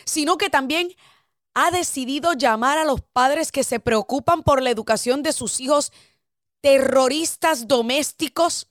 sino 0.05 0.39
que 0.39 0.49
también 0.49 0.95
ha 1.55 1.73
decidido 1.73 2.35
llamar 2.35 2.79
a 2.79 2.85
los 2.85 3.01
padres 3.01 3.51
que 3.51 3.65
se 3.65 3.81
preocupan 3.81 4.45
por 4.45 4.63
la 4.63 4.71
educación 4.71 5.25
de 5.25 5.33
sus 5.33 5.59
hijos 5.59 5.91
terroristas 6.61 7.67
domésticos 7.67 8.69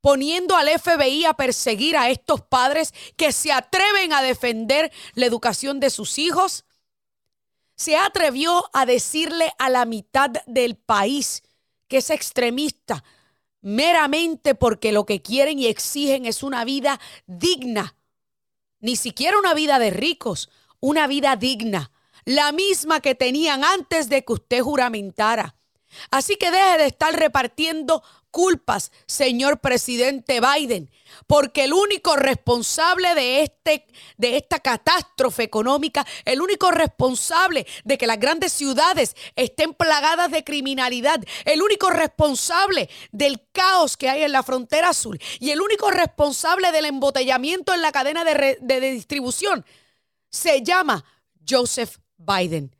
poniendo 0.00 0.54
al 0.54 0.68
FBI 0.68 1.24
a 1.24 1.34
perseguir 1.34 1.96
a 1.96 2.08
estos 2.08 2.40
padres 2.40 2.94
que 3.16 3.32
se 3.32 3.50
atreven 3.50 4.12
a 4.12 4.22
defender 4.22 4.92
la 5.14 5.26
educación 5.26 5.80
de 5.80 5.90
sus 5.90 6.20
hijos? 6.20 6.64
Se 7.74 7.96
atrevió 7.96 8.70
a 8.74 8.86
decirle 8.86 9.52
a 9.58 9.70
la 9.70 9.84
mitad 9.86 10.30
del 10.46 10.76
país 10.76 11.42
que 11.88 11.96
es 11.96 12.10
extremista 12.10 13.02
meramente 13.64 14.54
porque 14.54 14.92
lo 14.92 15.06
que 15.06 15.22
quieren 15.22 15.58
y 15.58 15.66
exigen 15.66 16.26
es 16.26 16.42
una 16.42 16.66
vida 16.66 17.00
digna. 17.26 17.96
Ni 18.80 18.94
siquiera 18.94 19.38
una 19.38 19.54
vida 19.54 19.78
de 19.78 19.90
ricos, 19.90 20.50
una 20.80 21.06
vida 21.06 21.34
digna, 21.36 21.90
la 22.26 22.52
misma 22.52 23.00
que 23.00 23.14
tenían 23.14 23.64
antes 23.64 24.10
de 24.10 24.22
que 24.22 24.34
usted 24.34 24.60
juramentara. 24.60 25.56
Así 26.10 26.36
que 26.36 26.50
deje 26.50 26.76
de 26.76 26.86
estar 26.86 27.18
repartiendo 27.18 28.02
culpas, 28.34 28.90
señor 29.06 29.60
presidente 29.60 30.40
Biden, 30.40 30.90
porque 31.28 31.62
el 31.62 31.72
único 31.72 32.16
responsable 32.16 33.14
de, 33.14 33.42
este, 33.42 33.86
de 34.16 34.36
esta 34.36 34.58
catástrofe 34.58 35.44
económica, 35.44 36.04
el 36.24 36.42
único 36.42 36.72
responsable 36.72 37.64
de 37.84 37.96
que 37.96 38.08
las 38.08 38.18
grandes 38.18 38.52
ciudades 38.52 39.14
estén 39.36 39.72
plagadas 39.72 40.32
de 40.32 40.42
criminalidad, 40.42 41.22
el 41.44 41.62
único 41.62 41.90
responsable 41.90 42.90
del 43.12 43.40
caos 43.52 43.96
que 43.96 44.10
hay 44.10 44.24
en 44.24 44.32
la 44.32 44.42
frontera 44.42 44.92
sur 44.94 45.16
y 45.38 45.50
el 45.50 45.60
único 45.60 45.92
responsable 45.92 46.72
del 46.72 46.86
embotellamiento 46.86 47.72
en 47.72 47.82
la 47.82 47.92
cadena 47.92 48.24
de, 48.24 48.58
de 48.60 48.80
distribución, 48.80 49.64
se 50.28 50.60
llama 50.64 51.04
Joseph 51.48 51.98
Biden. 52.16 52.74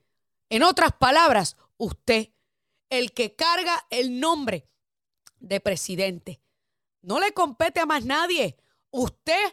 En 0.50 0.64
otras 0.64 0.90
palabras, 0.99 1.56
usted, 1.76 2.30
el 2.90 3.12
que 3.12 3.37
carga 3.37 3.87
el 3.90 4.18
nombre 4.18 4.66
de 5.44 5.60
presidente. 5.60 6.40
No 7.02 7.20
le 7.20 7.32
compete 7.32 7.80
a 7.80 7.86
más 7.86 8.04
nadie. 8.04 8.56
Usted 8.90 9.52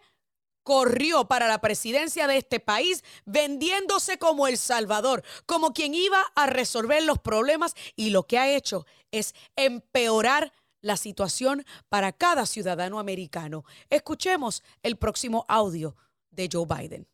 corrió 0.64 1.26
para 1.26 1.48
la 1.48 1.60
presidencia 1.60 2.28
de 2.28 2.38
este 2.38 2.60
país 2.60 3.04
vendiéndose 3.26 4.18
como 4.18 4.48
el 4.48 4.58
Salvador, 4.58 5.24
como 5.46 5.74
quien 5.74 5.94
iba 5.94 6.22
a 6.36 6.46
resolver 6.48 7.04
los 7.04 7.20
problemas 7.20 7.76
y 7.96 8.12
lo 8.12 8.24
que 8.24 8.38
ha 8.38 8.56
hecho 8.56 8.86
es 9.12 9.34
empeorar 9.56 10.54
la 10.82 10.98
situación 10.98 11.66
para 11.90 12.12
cada 12.12 12.46
ciudadano 12.46 13.00
americano. 13.00 13.66
Escuchemos 13.90 14.64
el 14.84 14.98
próximo 14.98 15.46
audio 15.48 15.96
de 16.32 16.50
Joe 16.52 16.66
Biden. 16.66 17.08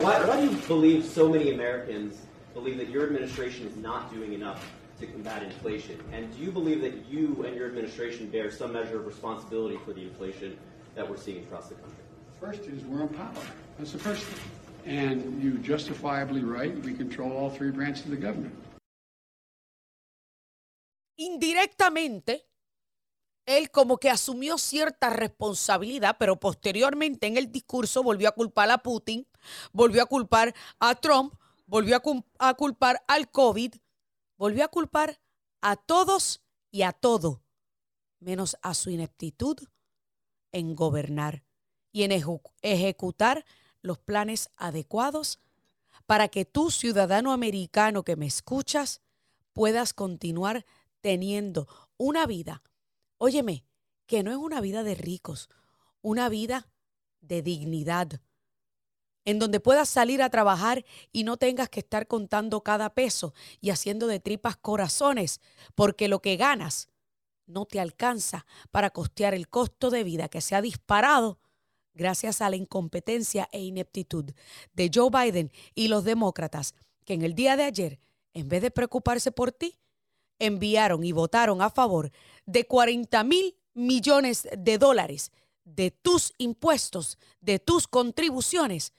Why, 0.00 0.14
do 0.18 0.42
you 0.42 0.50
believe 0.66 1.04
so 1.04 1.28
many 1.28 1.52
Americans 1.52 2.16
believe 2.54 2.78
that 2.78 2.90
your 2.90 3.04
administration 3.04 3.66
is 3.66 3.76
not 3.76 4.10
doing 4.12 4.32
enough 4.32 4.58
to 5.00 5.06
combat 5.06 5.42
inflation? 5.42 5.98
And 6.12 6.30
do 6.36 6.42
you 6.42 6.52
believe 6.52 6.80
that 6.82 7.06
you 7.10 7.44
and 7.46 7.56
your 7.56 7.66
administration 7.66 8.28
bear 8.30 8.50
some 8.50 8.72
measure 8.72 8.98
of 9.00 9.06
responsibility 9.06 9.78
for 9.84 9.92
the 9.92 10.02
inflation 10.02 10.56
that 10.94 11.08
we're 11.08 11.16
seeing 11.16 11.42
across 11.44 11.68
the 11.68 11.74
country? 11.74 12.04
First 12.40 12.62
is 12.62 12.84
we're 12.84 13.02
in 13.02 13.08
power. 13.08 13.44
That's 13.78 13.92
the 13.92 13.98
first 13.98 14.22
thing. 14.22 14.40
And 14.86 15.42
you 15.42 15.58
justifiably 15.58 16.42
right, 16.42 16.74
we 16.84 16.94
control 16.94 17.32
all 17.32 17.50
three 17.50 17.70
branches 17.70 18.04
of 18.04 18.10
the 18.12 18.16
government. 18.16 18.54
Indirectamente, 21.18 22.46
él 23.44 23.70
como 23.70 23.98
que 23.98 24.08
asumió 24.08 24.56
cierta 24.56 25.10
responsabilidad, 25.10 26.16
pero 26.18 26.40
posteriormente 26.40 27.26
en 27.26 27.36
el 27.36 27.52
discurso 27.52 28.02
volvió 28.02 28.28
a 28.28 28.32
culpar 28.32 28.70
a 28.70 28.78
Putin, 28.78 29.26
volvió 29.72 30.02
a 30.02 30.06
culpar 30.06 30.54
a 30.78 30.94
Trump, 30.94 31.34
volvió 31.66 31.96
a, 31.96 32.48
a 32.48 32.54
culpar 32.54 33.02
al 33.06 33.30
COVID, 33.30 33.74
volvió 34.40 34.64
a 34.64 34.68
culpar 34.68 35.20
a 35.60 35.76
todos 35.76 36.42
y 36.70 36.80
a 36.80 36.92
todo, 36.92 37.42
menos 38.20 38.56
a 38.62 38.72
su 38.72 38.88
ineptitud 38.88 39.58
en 40.50 40.74
gobernar 40.74 41.44
y 41.92 42.04
en 42.04 42.12
ejecutar 42.62 43.44
los 43.82 43.98
planes 43.98 44.48
adecuados 44.56 45.40
para 46.06 46.28
que 46.28 46.46
tú, 46.46 46.70
ciudadano 46.70 47.32
americano 47.32 48.02
que 48.02 48.16
me 48.16 48.24
escuchas, 48.24 49.02
puedas 49.52 49.92
continuar 49.92 50.64
teniendo 51.02 51.68
una 51.98 52.24
vida, 52.24 52.62
óyeme, 53.18 53.66
que 54.06 54.22
no 54.22 54.30
es 54.30 54.38
una 54.38 54.62
vida 54.62 54.82
de 54.82 54.94
ricos, 54.94 55.50
una 56.00 56.30
vida 56.30 56.66
de 57.20 57.42
dignidad, 57.42 58.22
en 59.30 59.38
donde 59.38 59.60
puedas 59.60 59.88
salir 59.88 60.22
a 60.22 60.30
trabajar 60.30 60.84
y 61.12 61.24
no 61.24 61.36
tengas 61.36 61.68
que 61.68 61.80
estar 61.80 62.06
contando 62.06 62.62
cada 62.62 62.90
peso 62.90 63.32
y 63.60 63.70
haciendo 63.70 64.06
de 64.06 64.20
tripas 64.20 64.56
corazones, 64.56 65.40
porque 65.74 66.08
lo 66.08 66.20
que 66.20 66.36
ganas 66.36 66.88
no 67.46 67.64
te 67.64 67.80
alcanza 67.80 68.46
para 68.70 68.90
costear 68.90 69.34
el 69.34 69.48
costo 69.48 69.90
de 69.90 70.04
vida 70.04 70.28
que 70.28 70.40
se 70.40 70.54
ha 70.54 70.62
disparado 70.62 71.38
gracias 71.94 72.40
a 72.40 72.50
la 72.50 72.56
incompetencia 72.56 73.48
e 73.52 73.60
ineptitud 73.60 74.32
de 74.72 74.90
Joe 74.92 75.10
Biden 75.10 75.52
y 75.74 75.88
los 75.88 76.04
demócratas, 76.04 76.74
que 77.04 77.14
en 77.14 77.22
el 77.22 77.34
día 77.34 77.56
de 77.56 77.64
ayer, 77.64 78.00
en 78.34 78.48
vez 78.48 78.62
de 78.62 78.70
preocuparse 78.70 79.32
por 79.32 79.52
ti, 79.52 79.78
enviaron 80.38 81.04
y 81.04 81.12
votaron 81.12 81.62
a 81.62 81.70
favor 81.70 82.10
de 82.46 82.66
40 82.66 83.22
mil 83.24 83.56
millones 83.74 84.48
de 84.56 84.78
dólares 84.78 85.30
de 85.64 85.90
tus 85.90 86.32
impuestos, 86.38 87.18
de 87.40 87.58
tus 87.58 87.86
contribuciones 87.86 88.92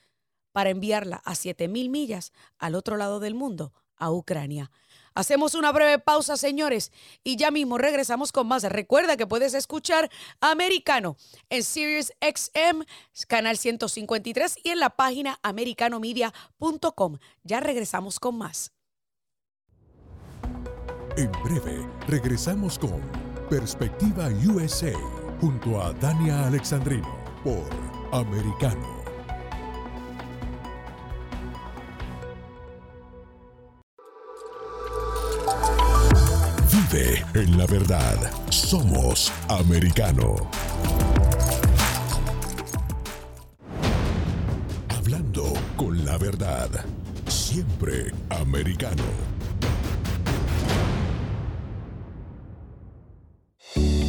para 0.52 0.70
enviarla 0.70 1.22
a 1.24 1.32
7.000 1.32 1.88
millas 1.90 2.32
al 2.58 2.74
otro 2.74 2.96
lado 2.96 3.20
del 3.20 3.34
mundo, 3.34 3.72
a 3.96 4.10
Ucrania. 4.10 4.70
Hacemos 5.14 5.54
una 5.54 5.72
breve 5.72 5.98
pausa, 5.98 6.36
señores, 6.36 6.90
y 7.22 7.36
ya 7.36 7.50
mismo 7.50 7.76
regresamos 7.76 8.32
con 8.32 8.46
más. 8.46 8.62
Recuerda 8.64 9.16
que 9.16 9.26
puedes 9.26 9.52
escuchar 9.54 10.10
Americano 10.40 11.16
en 11.50 11.62
Sirius 11.62 12.12
XM, 12.20 12.84
canal 13.28 13.58
153 13.58 14.56
y 14.64 14.70
en 14.70 14.80
la 14.80 14.90
página 14.90 15.38
americanomedia.com. 15.42 17.18
Ya 17.42 17.60
regresamos 17.60 18.18
con 18.18 18.38
más. 18.38 18.72
En 21.18 21.30
breve, 21.44 21.86
regresamos 22.08 22.78
con 22.78 23.02
Perspectiva 23.50 24.28
USA 24.46 24.94
junto 25.42 25.82
a 25.82 25.92
Dania 25.92 26.46
Alexandrino 26.46 27.22
por 27.44 27.68
Americano. 28.12 29.01
En 37.34 37.56
la 37.56 37.66
verdad. 37.66 38.16
Somos 38.50 39.32
americano. 39.48 40.34
Hablando 44.88 45.52
con 45.76 46.04
la 46.04 46.18
verdad. 46.18 46.68
Siempre 47.26 48.12
americano. 48.30 49.02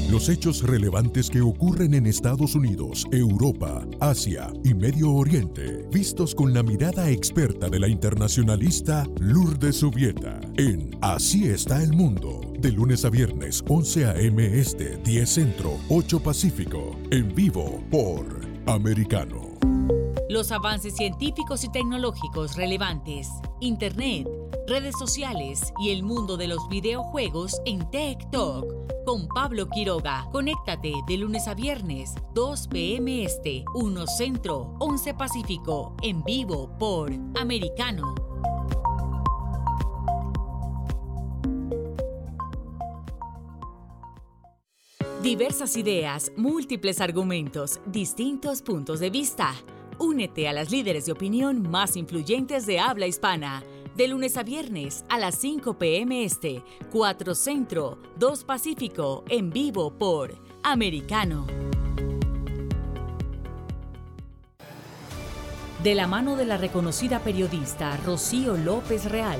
Los 0.09 0.29
hechos 0.29 0.61
relevantes 0.61 1.29
que 1.29 1.41
ocurren 1.41 1.95
en 1.95 2.05
Estados 2.05 2.53
Unidos, 2.53 3.07
Europa, 3.11 3.83
Asia 3.99 4.53
y 4.63 4.75
Medio 4.75 5.11
Oriente, 5.11 5.87
vistos 5.91 6.35
con 6.35 6.53
la 6.53 6.61
mirada 6.61 7.09
experta 7.09 7.67
de 7.67 7.79
la 7.79 7.87
internacionalista 7.87 9.07
Lourdes 9.19 9.77
Subieta, 9.77 10.39
en 10.57 10.91
Así 11.01 11.45
está 11.45 11.81
el 11.81 11.93
mundo 11.93 12.52
de 12.63 12.71
lunes 12.71 13.03
a 13.03 13.09
viernes, 13.09 13.63
11 13.67 14.05
a.m. 14.05 14.59
Este, 14.59 14.95
10 14.97 15.29
Centro, 15.29 15.77
8 15.89 16.23
Pacífico. 16.23 16.95
En 17.11 17.35
vivo 17.35 17.83
por 17.91 18.25
Americano. 18.65 19.53
Los 20.29 20.51
avances 20.53 20.95
científicos 20.95 21.65
y 21.65 21.71
tecnológicos 21.71 22.55
relevantes, 22.55 23.27
Internet, 23.59 24.27
redes 24.65 24.95
sociales 24.97 25.73
y 25.77 25.91
el 25.91 26.03
mundo 26.03 26.37
de 26.37 26.47
los 26.47 26.69
videojuegos 26.69 27.61
en 27.65 27.87
Tech 27.91 28.31
Talk. 28.31 28.65
Con 29.05 29.27
Pablo 29.27 29.67
Quiroga, 29.67 30.29
conéctate 30.31 30.93
de 31.05 31.17
lunes 31.17 31.49
a 31.49 31.55
viernes, 31.55 32.15
2 32.33 32.67
p.m. 32.69 33.25
Este, 33.25 33.65
1 33.75 34.07
Centro, 34.07 34.77
11 34.79 35.13
Pacífico, 35.15 35.97
en 36.01 36.23
vivo 36.23 36.75
por 36.79 37.11
Americano. 37.35 38.32
Diversas 45.23 45.77
ideas, 45.77 46.33
múltiples 46.35 46.99
argumentos, 46.99 47.79
distintos 47.85 48.61
puntos 48.61 48.99
de 48.99 49.09
vista. 49.09 49.55
Únete 49.97 50.49
a 50.49 50.53
las 50.53 50.69
líderes 50.69 51.05
de 51.05 51.13
opinión 51.13 51.61
más 51.71 51.95
influyentes 51.95 52.65
de 52.65 52.81
habla 52.81 53.07
hispana. 53.07 53.63
De 53.95 54.09
lunes 54.09 54.35
a 54.35 54.43
viernes 54.43 55.05
a 55.07 55.17
las 55.17 55.35
5 55.35 55.77
p.m. 55.77 56.25
Este, 56.25 56.61
4 56.91 57.35
Centro, 57.35 57.99
2 58.17 58.43
Pacífico, 58.43 59.23
en 59.29 59.49
vivo 59.49 59.93
por 59.93 60.35
Americano. 60.61 61.47
De 65.81 65.95
la 65.95 66.05
mano 66.05 66.35
de 66.35 66.43
la 66.43 66.57
reconocida 66.57 67.19
periodista 67.19 67.95
Rocío 68.05 68.57
López 68.57 69.09
Real 69.09 69.39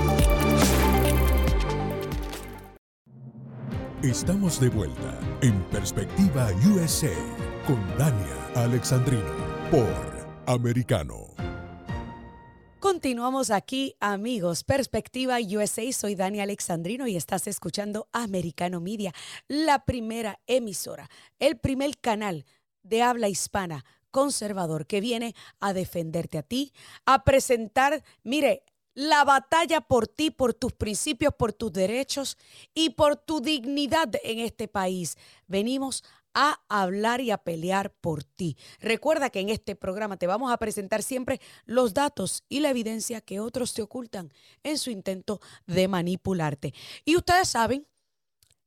Estamos 4.03 4.59
de 4.59 4.69
vuelta 4.69 5.19
en 5.43 5.61
Perspectiva 5.65 6.49
USA 6.73 7.13
con 7.67 7.79
Dania 7.99 8.47
Alexandrino 8.55 9.31
por 9.69 9.93
Americano. 10.47 11.27
Continuamos 12.79 13.51
aquí, 13.51 13.95
amigos. 13.99 14.63
Perspectiva 14.63 15.37
USA. 15.37 15.91
Soy 15.91 16.15
Dani 16.15 16.39
Alexandrino 16.39 17.05
y 17.05 17.15
estás 17.15 17.45
escuchando 17.45 18.07
Americano 18.11 18.81
Media, 18.81 19.13
la 19.47 19.85
primera 19.85 20.39
emisora, 20.47 21.07
el 21.37 21.59
primer 21.59 21.99
canal 21.99 22.45
de 22.81 23.03
habla 23.03 23.29
hispana 23.29 23.85
conservador 24.09 24.87
que 24.87 24.99
viene 24.99 25.35
a 25.59 25.73
defenderte 25.73 26.39
a 26.39 26.43
ti, 26.43 26.73
a 27.05 27.23
presentar, 27.23 28.03
mire, 28.23 28.63
la 28.93 29.23
batalla 29.23 29.81
por 29.81 30.07
ti, 30.07 30.31
por 30.31 30.53
tus 30.53 30.73
principios, 30.73 31.33
por 31.33 31.53
tus 31.53 31.71
derechos 31.71 32.37
y 32.73 32.91
por 32.91 33.15
tu 33.15 33.41
dignidad 33.41 34.09
en 34.23 34.39
este 34.39 34.67
país. 34.67 35.17
Venimos 35.47 36.03
a 36.33 36.61
hablar 36.69 37.21
y 37.21 37.31
a 37.31 37.37
pelear 37.37 37.91
por 37.91 38.23
ti. 38.23 38.57
Recuerda 38.79 39.29
que 39.29 39.39
en 39.39 39.49
este 39.49 39.75
programa 39.75 40.17
te 40.17 40.27
vamos 40.27 40.51
a 40.51 40.57
presentar 40.57 41.03
siempre 41.03 41.41
los 41.65 41.93
datos 41.93 42.43
y 42.49 42.59
la 42.59 42.69
evidencia 42.69 43.21
que 43.21 43.39
otros 43.39 43.73
te 43.73 43.81
ocultan 43.81 44.31
en 44.63 44.77
su 44.77 44.91
intento 44.91 45.41
de 45.67 45.87
manipularte. 45.87 46.73
Y 47.05 47.15
ustedes 47.15 47.49
saben 47.49 47.85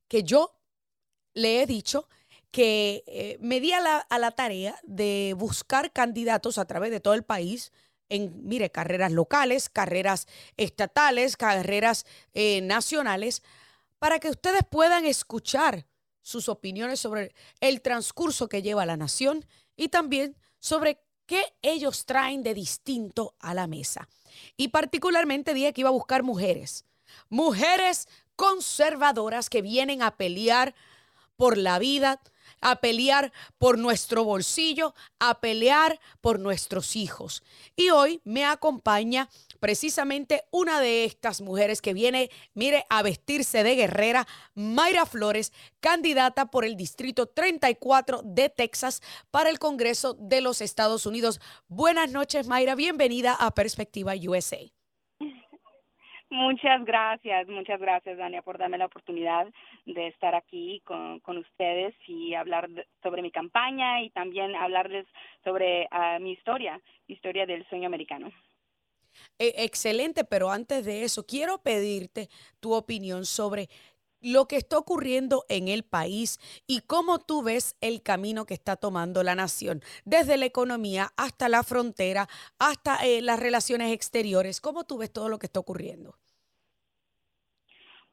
que 0.07 0.23
yo 0.23 0.55
le 1.33 1.61
he 1.61 1.65
dicho 1.65 2.07
que 2.51 3.03
eh, 3.07 3.37
me 3.41 3.59
di 3.59 3.73
a 3.73 3.81
la, 3.81 4.31
tarea 4.31 4.79
de 4.83 5.35
buscar 5.37 5.91
candidatos 5.91 6.57
a 6.57 6.65
través 6.65 6.89
de 6.91 7.01
todo 7.01 7.13
el 7.13 7.23
país 7.23 7.73
en, 8.09 8.47
mire, 8.47 8.69
carreras 8.71 9.11
locales, 9.11 9.69
carreras 9.69 10.27
estatales, 10.57 11.37
carreras 11.37 12.05
eh, 12.33 12.61
nacionales, 12.61 13.43
para 13.99 14.19
que 14.19 14.29
ustedes 14.29 14.61
puedan 14.69 15.05
escuchar 15.05 15.85
sus 16.21 16.49
opiniones 16.49 16.99
sobre 16.99 17.33
el 17.59 17.81
transcurso 17.81 18.49
que 18.49 18.61
lleva 18.61 18.85
la 18.85 18.97
nación 18.97 19.45
y 19.75 19.89
también 19.89 20.35
sobre 20.59 20.99
qué 21.25 21.43
ellos 21.61 22.05
traen 22.05 22.43
de 22.43 22.53
distinto 22.53 23.35
a 23.39 23.53
la 23.53 23.67
mesa. 23.67 24.07
Y 24.57 24.69
particularmente 24.69 25.53
dije 25.53 25.73
que 25.73 25.81
iba 25.81 25.89
a 25.89 25.93
buscar 25.93 26.23
mujeres, 26.23 26.85
mujeres 27.29 28.07
conservadoras 28.35 29.49
que 29.49 29.61
vienen 29.61 30.01
a 30.01 30.17
pelear 30.17 30.75
por 31.35 31.57
la 31.57 31.79
vida, 31.79 32.21
a 32.65 32.77
pelear 32.77 33.31
por 33.59 33.77
nuestro 33.77 34.23
bolsillo, 34.23 34.95
a 35.19 35.39
pelear 35.39 35.99
por 36.19 36.39
nuestros 36.39 36.95
hijos. 36.95 37.43
Y 37.75 37.91
hoy 37.91 38.21
me 38.23 38.43
acompaña 38.43 39.29
precisamente 39.59 40.45
una 40.49 40.81
de 40.81 41.05
estas 41.05 41.41
mujeres 41.41 41.79
que 41.79 41.93
viene, 41.93 42.31
mire, 42.55 42.87
a 42.89 43.03
vestirse 43.03 43.61
de 43.61 43.75
guerrera, 43.75 44.27
Mayra 44.55 45.05
Flores, 45.05 45.53
candidata 45.79 46.47
por 46.47 46.65
el 46.65 46.75
Distrito 46.75 47.27
34 47.27 48.21
de 48.23 48.49
Texas 48.49 49.03
para 49.29 49.51
el 49.51 49.59
Congreso 49.59 50.15
de 50.19 50.41
los 50.41 50.59
Estados 50.61 51.05
Unidos. 51.05 51.39
Buenas 51.67 52.11
noches, 52.11 52.47
Mayra, 52.47 52.73
bienvenida 52.73 53.35
a 53.35 53.53
Perspectiva 53.53 54.13
USA. 54.27 54.74
Muchas 56.29 56.83
gracias, 56.85 57.47
muchas 57.47 57.79
gracias, 57.79 58.17
Dania, 58.17 58.41
por 58.41 58.57
darme 58.57 58.79
la 58.79 58.87
oportunidad 58.87 59.47
de 59.85 60.07
estar 60.07 60.33
aquí 60.33 60.81
con, 60.83 61.21
ustedes 61.37 61.93
y 62.07 62.33
hablar 62.33 62.67
sobre 63.03 63.21
mi 63.21 63.31
campaña 63.31 64.01
y 64.01 64.09
también 64.09 64.55
hablarles 64.55 65.05
sobre 65.43 65.87
ah, 65.91 66.17
mi 66.19 66.31
historia, 66.31 66.81
historia 67.07 67.45
del 67.45 67.67
sueño 67.69 67.85
americano. 67.87 68.31
E, 69.37 69.53
excelente, 69.63 70.23
pero 70.23 70.49
antes 70.49 70.83
de 70.85 71.03
eso, 71.03 71.25
quiero 71.25 71.59
pedirte 71.59 72.29
tu 72.59 72.73
opinión 72.73 73.25
sobre 73.25 73.69
lo 74.25 74.47
que 74.47 74.57
está 74.57 74.77
ocurriendo 74.77 75.45
en 75.49 75.67
el 75.67 75.83
país 75.83 76.39
y 76.67 76.81
cómo 76.81 77.19
tú 77.19 77.43
ves 77.43 77.77
el 77.79 78.01
camino 78.01 78.45
que 78.45 78.55
está 78.55 78.75
tomando 78.75 79.21
la 79.21 79.35
nación, 79.35 79.81
desde 80.03 80.37
la 80.37 80.45
economía 80.45 81.09
hasta 81.15 81.47
la 81.47 81.61
frontera, 81.61 82.27
hasta 82.57 83.05
eh, 83.05 83.21
las 83.21 83.39
relaciones 83.39 83.93
exteriores. 83.93 84.61
¿Cómo 84.61 84.83
tú 84.83 84.97
ves 84.97 85.13
todo 85.13 85.29
lo 85.29 85.37
que 85.37 85.45
está 85.45 85.59
ocurriendo? 85.59 86.15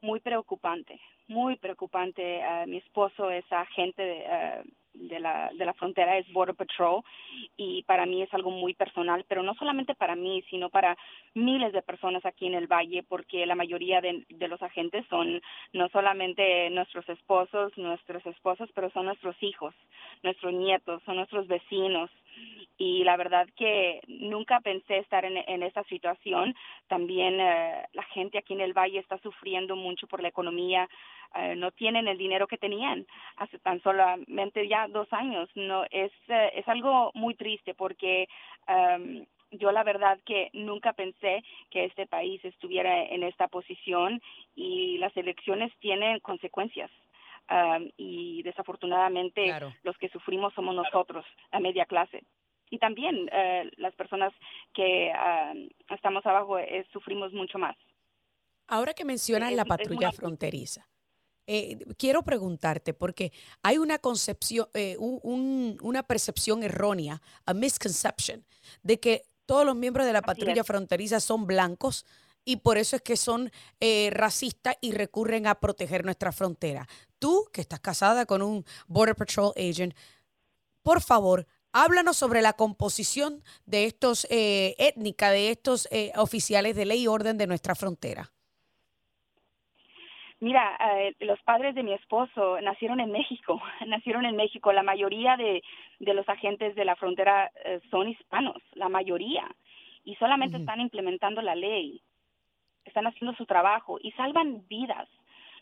Muy 0.03 0.21
preocupante, 0.21 1.01
muy 1.29 1.57
preocupante. 1.57 2.43
Ah, 2.43 2.67
mi 2.67 2.77
esposo 2.77 3.31
es 3.31 3.45
agente 3.51 4.03
de, 4.03 4.27
ah, 4.27 4.63
de 4.95 5.21
la, 5.21 5.51
de 5.55 5.65
la 5.65 5.75
frontera 5.75 6.19
es 6.19 6.31
Border 6.33 6.55
Patrol 6.55 7.03
y 7.57 7.83
para 7.85 8.07
mí 8.07 8.23
es 8.23 8.33
algo 8.35 8.51
muy 8.51 8.75
personal, 8.75 9.25
pero 9.29 9.43
no 9.43 9.55
solamente 9.55 9.95
para 9.95 10.17
mí, 10.17 10.43
sino 10.51 10.71
para 10.71 10.97
miles 11.35 11.73
de 11.73 11.83
personas 11.83 12.25
aquí 12.25 12.47
en 12.47 12.55
el 12.55 12.67
valle, 12.67 13.03
porque 13.03 13.47
la 13.47 13.55
mayoría 13.55 14.01
de, 14.01 14.25
de 14.29 14.49
los 14.49 14.63
agentes 14.63 15.07
son 15.09 15.41
no 15.73 15.89
solamente 15.89 16.71
nuestros 16.71 17.09
esposos, 17.09 17.77
nuestras 17.77 18.25
esposas, 18.27 18.69
pero 18.75 18.91
son 18.91 19.07
nuestros 19.07 19.37
hijos, 19.43 19.75
nuestros 20.23 20.53
nietos, 20.53 21.03
son 21.05 21.17
nuestros 21.17 21.47
vecinos. 21.47 22.11
Y 22.79 23.05
la 23.05 23.17
verdad 23.17 23.47
que 23.57 24.01
nunca 24.09 24.61
pensé 24.61 24.99
estar 24.99 25.25
en, 25.25 25.37
en 25.37 25.63
esta 25.63 25.85
situación. 25.85 26.55
También 26.89 27.41
eh, 27.41 27.87
la 27.93 28.03
gente 28.05 28.39
aquí 28.39 28.55
en 28.55 28.61
el 28.61 28.73
valle 28.73 28.99
está 28.99 29.19
sufriendo 29.19 29.77
mucho 29.77 30.07
por 30.07 30.23
la 30.23 30.29
economía 30.29 30.89
eh, 31.35 31.57
no 31.57 31.71
tienen 31.71 32.09
el 32.09 32.19
dinero 32.19 32.47
que 32.47 32.59
tenían 32.59 33.07
hace 33.37 33.59
tan 33.59 33.81
solamente 33.83 34.69
ya 34.69 34.87
dos 34.89 35.11
años. 35.13 35.49
No 35.55 35.85
es 35.91 36.13
eh, 36.29 36.51
es 36.55 36.69
algo 36.69 37.11
muy 37.15 37.35
triste 37.35 37.75
porque 37.75 38.29
um, 38.69 39.25
yo 39.53 39.73
la 39.73 39.83
verdad 39.83 40.19
que 40.27 40.51
nunca 40.53 40.93
pensé 40.93 41.43
que 41.71 41.87
este 41.87 42.07
país 42.07 42.45
estuviera 42.45 43.03
en 43.03 43.23
esta 43.23 43.49
posición 43.49 44.21
y 44.55 44.99
las 44.99 45.17
elecciones 45.17 45.73
tienen 45.81 46.21
consecuencias. 46.21 46.91
Um, 47.51 47.91
y 47.97 48.43
desafortunadamente 48.45 49.53
los 49.83 49.99
que 49.99 50.09
sufrimos 50.09 50.55
somos 50.55 50.75
nosotros, 50.75 51.25
la 51.51 51.61
media 51.61 51.85
clase. 51.85 52.25
Y 52.71 52.79
también 52.79 53.25
uh, 53.25 53.69
las 53.77 53.95
personas 53.95 54.33
que 54.73 55.13
uh, 55.13 55.95
estamos 55.95 56.25
abajo 56.25 56.59
eh, 56.59 56.87
sufrimos 56.93 57.33
mucho 57.33 57.59
más. 57.59 57.77
Ahora 58.69 58.95
que 58.95 59.05
mencionas 59.05 59.53
la 59.53 59.67
patrulla 59.67 60.13
fronteriza, 60.13 60.89
eh, 61.47 61.79
quiero 61.99 62.23
preguntarte, 62.23 62.95
porque 62.95 63.33
hay 63.63 63.77
una 63.77 63.99
concepción, 63.99 64.69
eh, 64.73 64.97
una 64.99 66.03
percepción 66.05 66.63
errónea, 66.63 67.21
a 67.45 67.53
misconception, 67.53 68.45
de 68.83 69.01
que 69.01 69.25
todos 69.45 69.67
los 69.67 69.77
miembros 69.77 70.07
de 70.07 70.13
la 70.13 70.23
patrulla 70.23 70.65
fronteriza 70.65 71.21
son 71.21 71.47
blancos 71.47 72.07
y 72.45 72.57
por 72.57 72.79
eso 72.79 72.97
es 72.97 73.03
que 73.03 73.17
son 73.17 73.51
eh, 73.81 74.11
racistas 74.13 74.77
y 74.81 74.93
recurren 74.93 75.47
a 75.47 75.57
proteger 75.57 76.05
nuestra 76.05 76.33
frontera. 76.33 76.87
Tú, 77.19 77.45
que 77.53 77.61
estás 77.61 77.81
casada 77.81 78.27
con 78.27 78.43
un 78.43 78.65
Border 78.87 79.15
Patrol 79.15 79.53
agent, 79.57 79.95
por 80.83 81.01
favor, 81.01 81.47
háblanos 81.73 82.17
sobre 82.17 82.43
la 82.43 82.55
composición 82.55 83.43
de 83.67 83.85
estos 83.85 84.27
étnica, 84.31 85.31
de 85.31 85.51
estos 85.51 85.89
oficiales 86.17 86.75
de 86.75 86.87
ley 86.87 87.05
y 87.05 87.07
orden 87.07 87.39
de 87.39 87.47
nuestra 87.47 87.75
frontera. 87.75 88.33
Mira, 90.43 90.77
eh, 90.99 91.15
los 91.21 91.41
padres 91.43 91.73
de 91.77 91.85
mi 91.85 91.93
esposo 91.93 92.61
nacieron 92.63 92.99
en 92.99 93.13
México, 93.13 93.63
nacieron 93.87 94.25
en 94.25 94.35
México. 94.35 94.73
La 94.73 94.83
mayoría 94.83 95.37
de, 95.37 95.63
de 96.01 96.15
los 96.15 96.29
agentes 96.29 96.75
de 96.75 96.85
la 96.85 96.97
frontera 96.97 97.53
eh, 97.65 97.79
son 97.93 98.09
hispanos, 98.09 98.61
la 98.73 98.89
mayoría, 98.89 99.49
y 100.03 100.17
solamente 100.17 100.57
están 100.57 100.81
implementando 100.81 101.43
la 101.43 101.55
ley, 101.55 102.03
están 102.85 103.07
haciendo 103.07 103.37
su 103.37 103.47
trabajo 103.47 103.99
y 104.01 104.13
salvan 104.13 104.67
vidas. 104.69 105.09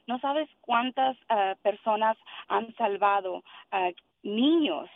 No 0.07 0.19
sabes 0.21 0.49
cuántas 0.61 1.17
ah, 1.29 1.55
personas 1.63 2.17
han 2.49 2.75
salvado, 2.77 3.43
ah, 3.71 3.91
niños 4.23 4.89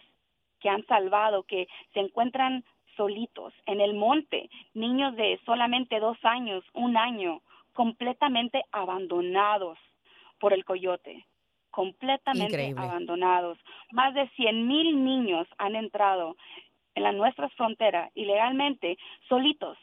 que 0.60 0.68
han 0.68 0.84
salvado, 0.86 1.42
que 1.44 1.68
se 1.92 2.00
encuentran 2.00 2.64
solitos 2.96 3.52
en 3.66 3.80
el 3.80 3.94
monte, 3.94 4.48
niños 4.72 5.14
de 5.16 5.40
solamente 5.44 6.00
dos 6.00 6.16
años, 6.22 6.64
un 6.72 6.96
año, 6.96 7.42
completamente 7.72 8.64
abandonados 8.72 9.78
por 10.38 10.52
el 10.52 10.64
coyote, 10.64 11.26
completamente 11.70 12.72
abandonados. 12.76 13.58
Más 13.90 14.14
de 14.14 14.28
100 14.30 14.66
mil 14.66 15.04
niños 15.04 15.46
han 15.58 15.74
entrado 15.76 16.36
en 16.94 17.02
la 17.02 17.12
nuestra 17.12 17.48
frontera 17.50 18.10
ilegalmente, 18.14 18.96
solitos, 19.28 19.76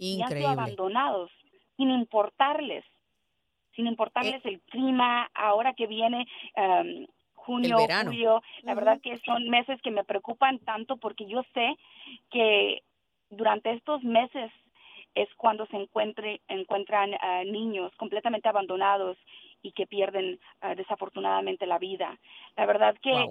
y 0.00 0.22
han 0.22 0.30
sido 0.30 0.48
abandonados, 0.48 1.30
sin 1.76 1.90
importarles, 1.90 2.84
sin 3.76 3.86
importarles 3.86 4.44
el 4.46 4.60
clima, 4.62 5.30
ahora 5.34 5.74
que 5.74 5.86
viene 5.86 6.26
um, 6.56 7.06
junio, 7.34 7.76
julio, 8.04 8.42
la 8.62 8.74
verdad 8.74 9.00
que 9.02 9.18
son 9.18 9.48
meses 9.48 9.80
que 9.82 9.90
me 9.90 10.04
preocupan 10.04 10.58
tanto 10.60 10.96
porque 10.96 11.26
yo 11.26 11.42
sé 11.52 11.76
que 12.30 12.82
durante 13.28 13.72
estos 13.72 14.02
meses 14.02 14.50
es 15.14 15.28
cuando 15.36 15.66
se 15.66 15.76
encuentre, 15.76 16.40
encuentran 16.48 17.10
uh, 17.10 17.44
niños 17.44 17.92
completamente 17.96 18.48
abandonados 18.48 19.18
y 19.62 19.72
que 19.72 19.86
pierden 19.86 20.40
uh, 20.62 20.74
desafortunadamente 20.76 21.66
la 21.66 21.78
vida. 21.78 22.18
La 22.56 22.64
verdad 22.64 22.96
que 23.02 23.28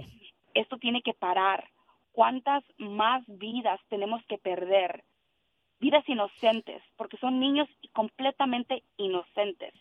esto 0.53 0.77
tiene 0.77 1.01
que 1.01 1.13
parar. 1.13 1.67
¿Cuántas 2.11 2.63
más 2.77 3.23
vidas 3.27 3.79
tenemos 3.87 4.23
que 4.25 4.37
perder? 4.37 5.03
Vidas 5.79 6.03
inocentes, 6.07 6.81
porque 6.97 7.17
son 7.17 7.39
niños 7.39 7.67
completamente 7.93 8.83
inocentes. 8.97 9.73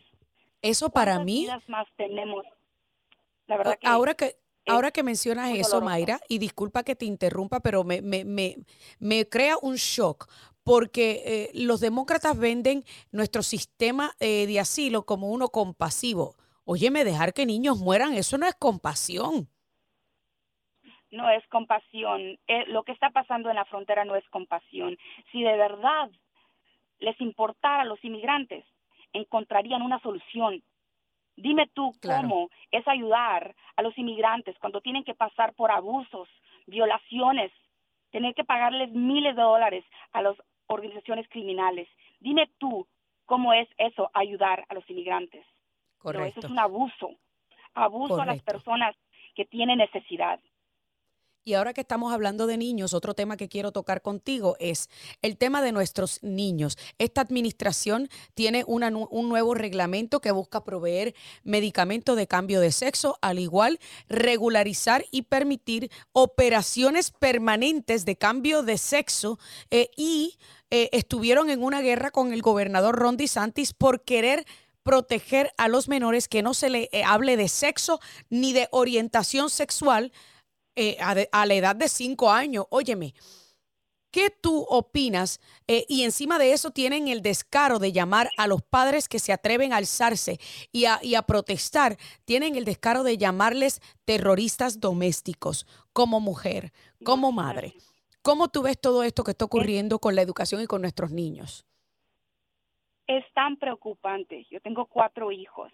Eso 0.63 0.91
para 0.91 1.19
mí. 1.25 1.43
Vidas 1.43 1.69
más 1.69 1.87
tenemos? 1.97 2.45
La 3.47 3.57
verdad 3.57 3.79
que 3.79 3.87
ahora 3.87 4.15
que 4.15 4.37
Ahora 4.71 4.91
que 4.91 5.03
mencionas 5.03 5.51
eso, 5.55 5.81
Mayra, 5.81 6.21
y 6.29 6.37
disculpa 6.39 6.83
que 6.83 6.95
te 6.95 7.07
interrumpa, 7.07 7.61
pero 7.61 7.85
me, 7.85 8.03
me, 8.03 8.27
me, 8.27 8.59
me 8.99 9.27
crea 9.27 9.57
un 9.63 9.77
shock 9.77 10.29
porque 10.63 11.23
eh, 11.25 11.51
los 11.55 11.81
demócratas 11.81 12.37
venden 12.37 12.85
nuestro 13.11 13.43
sistema 13.43 14.15
eh, 14.21 14.47
de 14.47 14.61
asilo 14.61 15.07
como 15.07 15.31
uno 15.31 15.49
compasivo. 15.49 16.37
Óyeme, 16.65 17.05
dejar 17.05 17.33
que 17.33 17.47
niños 17.47 17.79
mueran, 17.79 18.13
eso 18.13 18.37
no 18.37 18.47
es 18.47 18.55
compasión. 18.55 19.49
No 21.11 21.31
es 21.31 21.47
compasión. 21.49 22.39
Eh, 22.47 22.65
lo 22.67 22.83
que 22.83 22.93
está 22.93 23.11
pasando 23.11 23.49
en 23.49 23.57
la 23.57 23.65
frontera 23.65 24.05
no 24.05 24.15
es 24.17 24.29
compasión. 24.29 24.99
Si 25.33 25.43
de 25.43 25.57
verdad 25.57 26.11
les 26.99 27.21
importara 27.21 27.83
a 27.83 27.87
los 27.87 28.03
inmigrantes, 28.05 28.65
encontrarían 29.13 29.83
una 29.83 30.01
solución. 30.01 30.63
Dime 31.37 31.69
tú 31.73 31.95
cómo 32.03 32.51
es 32.73 32.87
ayudar 32.89 33.55
a 33.77 33.83
los 33.83 33.97
inmigrantes 33.97 34.59
cuando 34.59 34.81
tienen 34.81 35.05
que 35.05 35.15
pasar 35.15 35.55
por 35.55 35.71
abusos, 35.71 36.29
violaciones, 36.67 37.53
tener 38.11 38.35
que 38.35 38.45
pagarles 38.45 38.91
miles 38.91 39.37
de 39.37 39.43
dólares 39.43 39.85
a 40.13 40.23
las 40.23 40.37
organizaciones 40.67 41.29
criminales. 41.29 41.89
Dime 42.19 42.51
tú 42.59 42.87
cómo 43.25 43.53
es 43.53 43.69
eso 43.79 44.11
ayudar 44.15 44.65
a 44.69 44.75
los 44.75 44.89
inmigrantes. 44.91 45.45
Correcto. 45.99 46.41
eso 46.41 46.47
es 46.47 46.53
un 46.53 46.59
abuso. 46.59 47.11
Abuso 47.75 48.21
a 48.21 48.27
las 48.27 48.43
personas 48.43 48.97
que 49.35 49.45
tienen 49.45 49.79
necesidad. 49.79 50.41
Y 51.49 51.55
ahora 51.55 51.73
que 51.73 51.81
estamos 51.81 52.13
hablando 52.13 52.47
de 52.47 52.59
niños, 52.59 52.93
otro 52.93 53.15
tema 53.15 53.39
que 53.39 53.49
quiero 53.49 53.73
tocar 53.73 54.03
contigo 54.03 54.59
es 54.61 54.91
el 55.23 55.39
tema 55.39 55.63
de 55.63 55.73
nuestros 55.73 56.23
niños. 56.23 56.77
Esta 56.99 57.23
administración 57.23 58.11
tiene 58.35 58.65
un 58.67 59.29
nuevo 59.31 59.55
reglamento 59.55 60.21
que 60.21 60.31
busca 60.31 60.63
proveer 60.63 61.15
medicamentos 61.45 62.19
de 62.19 62.27
cambio 62.27 62.61
de 62.61 62.71
sexo, 62.71 63.17
al 63.23 63.39
igual 63.39 63.81
regularizar 64.11 65.07
y 65.11 65.23
permitir 65.23 65.91
operaciones 66.13 67.13
permanentes 67.13 68.05
de 68.05 68.17
cambio 68.17 68.63
de 68.63 68.77
sexo 68.77 69.39
eh, 69.71 69.89
y 69.97 70.37
eh, 70.71 70.91
estuvieron 70.93 71.49
en 71.49 71.63
una 71.63 71.81
guerra 71.81 72.11
con 72.11 72.35
el 72.35 72.43
gobernador 72.43 72.97
Ron 72.97 73.17
DeSantis 73.17 73.73
por 73.73 74.03
querer 74.03 74.45
proteger 74.83 75.51
a 75.57 75.69
los 75.69 75.89
menores 75.89 76.29
que 76.29 76.43
no 76.43 76.53
se 76.53 76.69
le 76.69 76.91
eh, 76.93 77.05
hable 77.05 77.39
de 77.39 77.49
sexo 77.49 78.01
ni 78.29 78.53
de 78.53 78.69
orientación 78.71 79.49
sexual 79.49 80.13
eh, 80.81 80.97
a, 81.01 81.45
la 81.45 81.55
edad 81.55 81.75
de 81.75 81.89
cinco 81.89 82.31
años. 82.31 82.67
Óyeme, 82.71 83.13
¿qué 84.13 84.31
tú 84.31 84.65
opinas? 84.69 85.41
Eh, 85.67 85.85
y 85.89 86.05
encima 86.05 86.39
de 86.39 86.53
eso 86.53 86.71
tienen 86.71 87.09
el 87.09 87.21
descaro 87.21 87.81
de 87.81 87.91
llamar 87.91 88.31
a 88.37 88.47
los 88.47 88.63
padres 88.63 89.09
que 89.09 89.19
se 89.19 89.33
atreven 89.33 89.73
a 89.73 89.79
alzarse 89.79 90.39
y 90.71 90.85
a, 90.85 91.01
y 91.03 91.17
a 91.17 91.23
protestar, 91.23 91.97
tienen 92.25 92.55
el 92.55 92.65
descaro 92.65 93.03
de 93.03 93.19
llamarles 93.19 93.81
terroristas 94.05 94.79
domésticos 94.79 95.67
como 95.93 96.21
mujer, 96.21 96.71
como 97.05 97.33
madre. 97.33 97.75
¿Cómo 98.23 98.47
tú 98.47 98.63
ves 98.63 98.81
todo 98.81 99.03
esto 99.03 99.25
que 99.25 99.33
está 99.33 99.47
ocurriendo 99.47 99.99
con 99.99 100.15
la 100.15 100.23
educación 100.23 100.63
y 100.63 100.69
con 100.69 100.81
nuestros 100.81 101.11
niños? 101.11 101.67
Es 103.09 103.25
tan 103.33 103.57
preocupante. 103.57 104.47
Yo 104.49 104.61
tengo 104.61 104.87
cuatro 104.87 105.33
hijos 105.33 105.73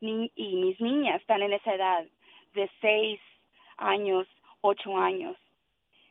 y 0.00 0.54
mis 0.56 0.80
niñas 0.80 1.20
están 1.20 1.42
en 1.42 1.52
esa 1.52 1.74
edad 1.74 2.06
de 2.54 2.70
seis, 2.80 3.20
años, 3.80 4.26
ocho 4.60 4.96
años. 4.96 5.36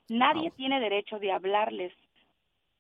Nadie 0.10 0.52
tiene 0.52 0.80
derecho 0.80 1.20
de 1.20 1.32
hablarles 1.32 1.94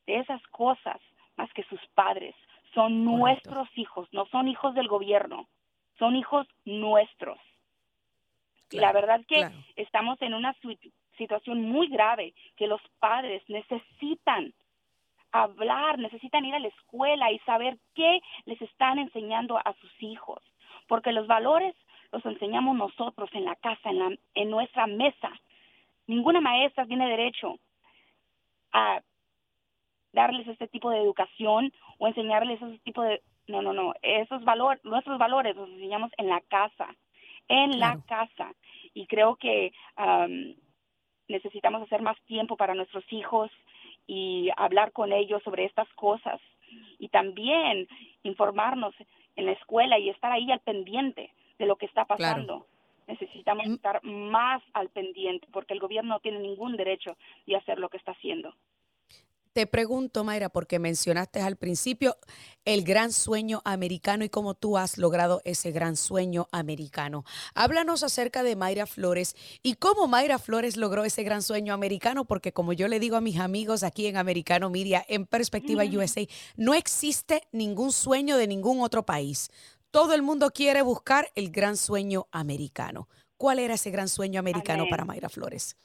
de 0.07 0.17
esas 0.17 0.41
cosas 0.47 0.99
más 1.37 1.51
que 1.53 1.63
sus 1.63 1.79
padres. 1.93 2.35
Son 2.73 3.05
nuestros 3.05 3.67
hijos, 3.75 4.07
no 4.11 4.25
son 4.27 4.47
hijos 4.47 4.73
del 4.75 4.87
gobierno, 4.87 5.47
son 5.97 6.15
hijos 6.15 6.47
nuestros. 6.65 7.37
la 8.71 8.91
verdad 8.91 9.21
que 9.27 9.49
estamos 9.75 10.21
en 10.21 10.33
una 10.35 10.55
situación 11.17 11.61
muy 11.63 11.87
grave 11.87 12.33
que 12.55 12.67
los 12.67 12.81
padres 12.99 13.43
necesitan 13.47 14.53
hablar, 15.31 15.99
necesitan 15.99 16.45
ir 16.45 16.55
a 16.55 16.59
la 16.59 16.67
escuela 16.67 17.31
y 17.31 17.39
saber 17.39 17.77
qué 17.95 18.21
les 18.45 18.61
están 18.61 18.99
enseñando 18.99 19.57
a 19.57 19.73
sus 19.79 19.91
hijos, 20.01 20.41
porque 20.87 21.11
los 21.11 21.27
valores 21.27 21.75
los 22.11 22.25
enseñamos 22.25 22.75
nosotros 22.75 23.29
en 23.33 23.45
la 23.45 23.55
casa, 23.55 23.89
en, 23.89 23.99
la, 23.99 24.17
en 24.33 24.49
nuestra 24.49 24.87
mesa. 24.87 25.31
Ninguna 26.07 26.41
maestra 26.41 26.85
tiene 26.85 27.07
derecho 27.07 27.59
a 28.71 29.01
darles 30.11 30.47
este 30.47 30.67
tipo 30.67 30.89
de 30.89 30.99
educación 30.99 31.71
o 31.97 32.07
enseñarles 32.07 32.61
ese 32.61 32.79
tipo 32.79 33.01
de... 33.03 33.21
No, 33.47 33.61
no, 33.61 33.73
no. 33.73 33.93
Esos 34.01 34.43
valores, 34.43 34.83
nuestros 34.83 35.17
valores 35.17 35.55
los 35.55 35.69
enseñamos 35.69 36.11
en 36.17 36.29
la 36.29 36.41
casa, 36.41 36.95
en 37.47 37.79
la 37.79 37.99
casa. 38.07 38.53
Y 38.93 39.07
creo 39.07 39.35
que 39.35 39.71
necesitamos 41.27 41.81
hacer 41.83 42.01
más 42.01 42.19
tiempo 42.25 42.57
para 42.57 42.75
nuestros 42.75 43.03
hijos 43.11 43.51
y 44.07 44.49
hablar 44.55 44.91
con 44.91 45.13
ellos 45.13 45.41
sobre 45.43 45.65
estas 45.65 45.91
cosas. 45.93 46.39
Y 46.99 47.09
también 47.09 47.87
informarnos 48.23 48.93
en 49.35 49.45
la 49.45 49.53
escuela 49.53 49.97
y 49.97 50.09
estar 50.09 50.31
ahí 50.31 50.51
al 50.51 50.59
pendiente 50.59 51.31
de 51.59 51.65
lo 51.67 51.75
que 51.75 51.85
está 51.85 52.05
pasando. 52.05 52.65
Necesitamos 53.07 53.67
mm. 53.67 53.73
estar 53.73 54.03
más 54.03 54.63
al 54.73 54.89
pendiente 54.89 55.47
porque 55.51 55.73
el 55.73 55.79
gobierno 55.79 56.15
no 56.15 56.19
tiene 56.19 56.39
ningún 56.39 56.77
derecho 56.77 57.15
de 57.45 57.55
hacer 57.55 57.77
lo 57.77 57.89
que 57.89 57.97
está 57.97 58.13
haciendo. 58.13 58.55
Te 59.53 59.65
pregunto, 59.65 60.23
Mayra, 60.23 60.49
porque 60.49 60.77
mencionaste 60.77 61.41
al 61.41 61.55
principio 61.55 62.15
el 62.65 62.83
gran 62.83 63.11
sueño 63.11 63.61
americano 63.65 64.23
y 64.23 64.29
cómo 64.29 64.53
tú 64.53 64.77
has 64.77 64.99
logrado 64.99 65.41
ese 65.43 65.71
gran 65.71 65.97
sueño 65.97 66.47
americano. 66.51 67.25
Háblanos 67.55 68.03
acerca 68.03 68.43
de 68.43 68.55
Mayra 68.55 68.85
Flores 68.85 69.35
y 69.63 69.73
cómo 69.73 70.07
Mayra 70.07 70.37
Flores 70.37 70.77
logró 70.77 71.03
ese 71.03 71.23
gran 71.23 71.41
sueño 71.41 71.73
americano, 71.73 72.25
porque 72.25 72.53
como 72.53 72.73
yo 72.73 72.87
le 72.87 72.99
digo 72.99 73.17
a 73.17 73.21
mis 73.21 73.39
amigos 73.39 73.81
aquí 73.81 74.05
en 74.05 74.17
Americano 74.17 74.69
Media, 74.69 75.03
en 75.09 75.25
Perspectiva 75.25 75.83
USA, 75.83 76.21
no 76.55 76.75
existe 76.75 77.41
ningún 77.51 77.91
sueño 77.91 78.37
de 78.37 78.47
ningún 78.47 78.81
otro 78.81 79.03
país. 79.03 79.49
Todo 79.91 80.13
el 80.13 80.21
mundo 80.21 80.51
quiere 80.51 80.83
buscar 80.83 81.29
el 81.35 81.49
gran 81.51 81.75
sueño 81.75 82.25
americano. 82.31 83.07
¿Cuál 83.37 83.57
era 83.57 83.73
ese 83.73 83.89
gran 83.89 84.07
sueño 84.07 84.39
americano 84.39 84.85
para 84.87 85.03
Mayra 85.03 85.29
Flores? 85.29 85.77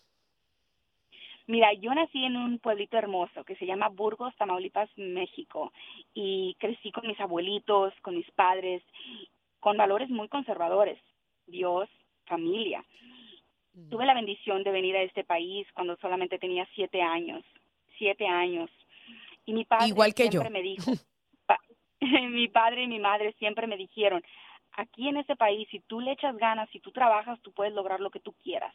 Mira, 1.46 1.72
yo 1.74 1.94
nací 1.94 2.24
en 2.24 2.36
un 2.36 2.58
pueblito 2.58 2.98
hermoso 2.98 3.44
que 3.44 3.56
se 3.56 3.66
llama 3.66 3.88
Burgos, 3.88 4.34
Tamaulipas, 4.36 4.90
México, 4.96 5.72
y 6.12 6.54
crecí 6.58 6.90
con 6.90 7.06
mis 7.06 7.18
abuelitos, 7.20 7.94
con 8.02 8.16
mis 8.16 8.30
padres, 8.32 8.82
con 9.60 9.76
valores 9.76 10.10
muy 10.10 10.28
conservadores, 10.28 10.98
Dios, 11.46 11.88
familia. 12.26 12.84
Mm. 13.74 13.88
Tuve 13.88 14.06
la 14.06 14.14
bendición 14.14 14.64
de 14.64 14.70
venir 14.70 14.96
a 14.96 15.02
este 15.02 15.24
país 15.24 15.66
cuando 15.74 15.96
solamente 15.96 16.38
tenía 16.38 16.66
siete 16.74 17.00
años, 17.00 17.42
siete 17.98 18.26
años. 18.26 18.70
Y 19.46 19.52
mi 19.52 19.64
padre 19.64 19.88
Igual 19.88 20.14
que 20.14 20.28
siempre 20.28 20.50
me 20.50 20.62
dijo, 20.62 20.90
mi 22.30 22.48
padre 22.48 22.84
y 22.84 22.86
mi 22.86 22.98
madre 22.98 23.32
siempre 23.38 23.66
me 23.66 23.76
dijeron, 23.76 24.22
aquí 24.72 25.08
en 25.08 25.16
este 25.16 25.36
país, 25.36 25.68
si 25.70 25.80
tú 25.80 26.00
le 26.00 26.12
echas 26.12 26.36
ganas, 26.36 26.68
si 26.70 26.80
tú 26.80 26.92
trabajas, 26.92 27.40
tú 27.42 27.52
puedes 27.52 27.74
lograr 27.74 28.00
lo 28.00 28.10
que 28.10 28.20
tú 28.20 28.32
quieras. 28.42 28.74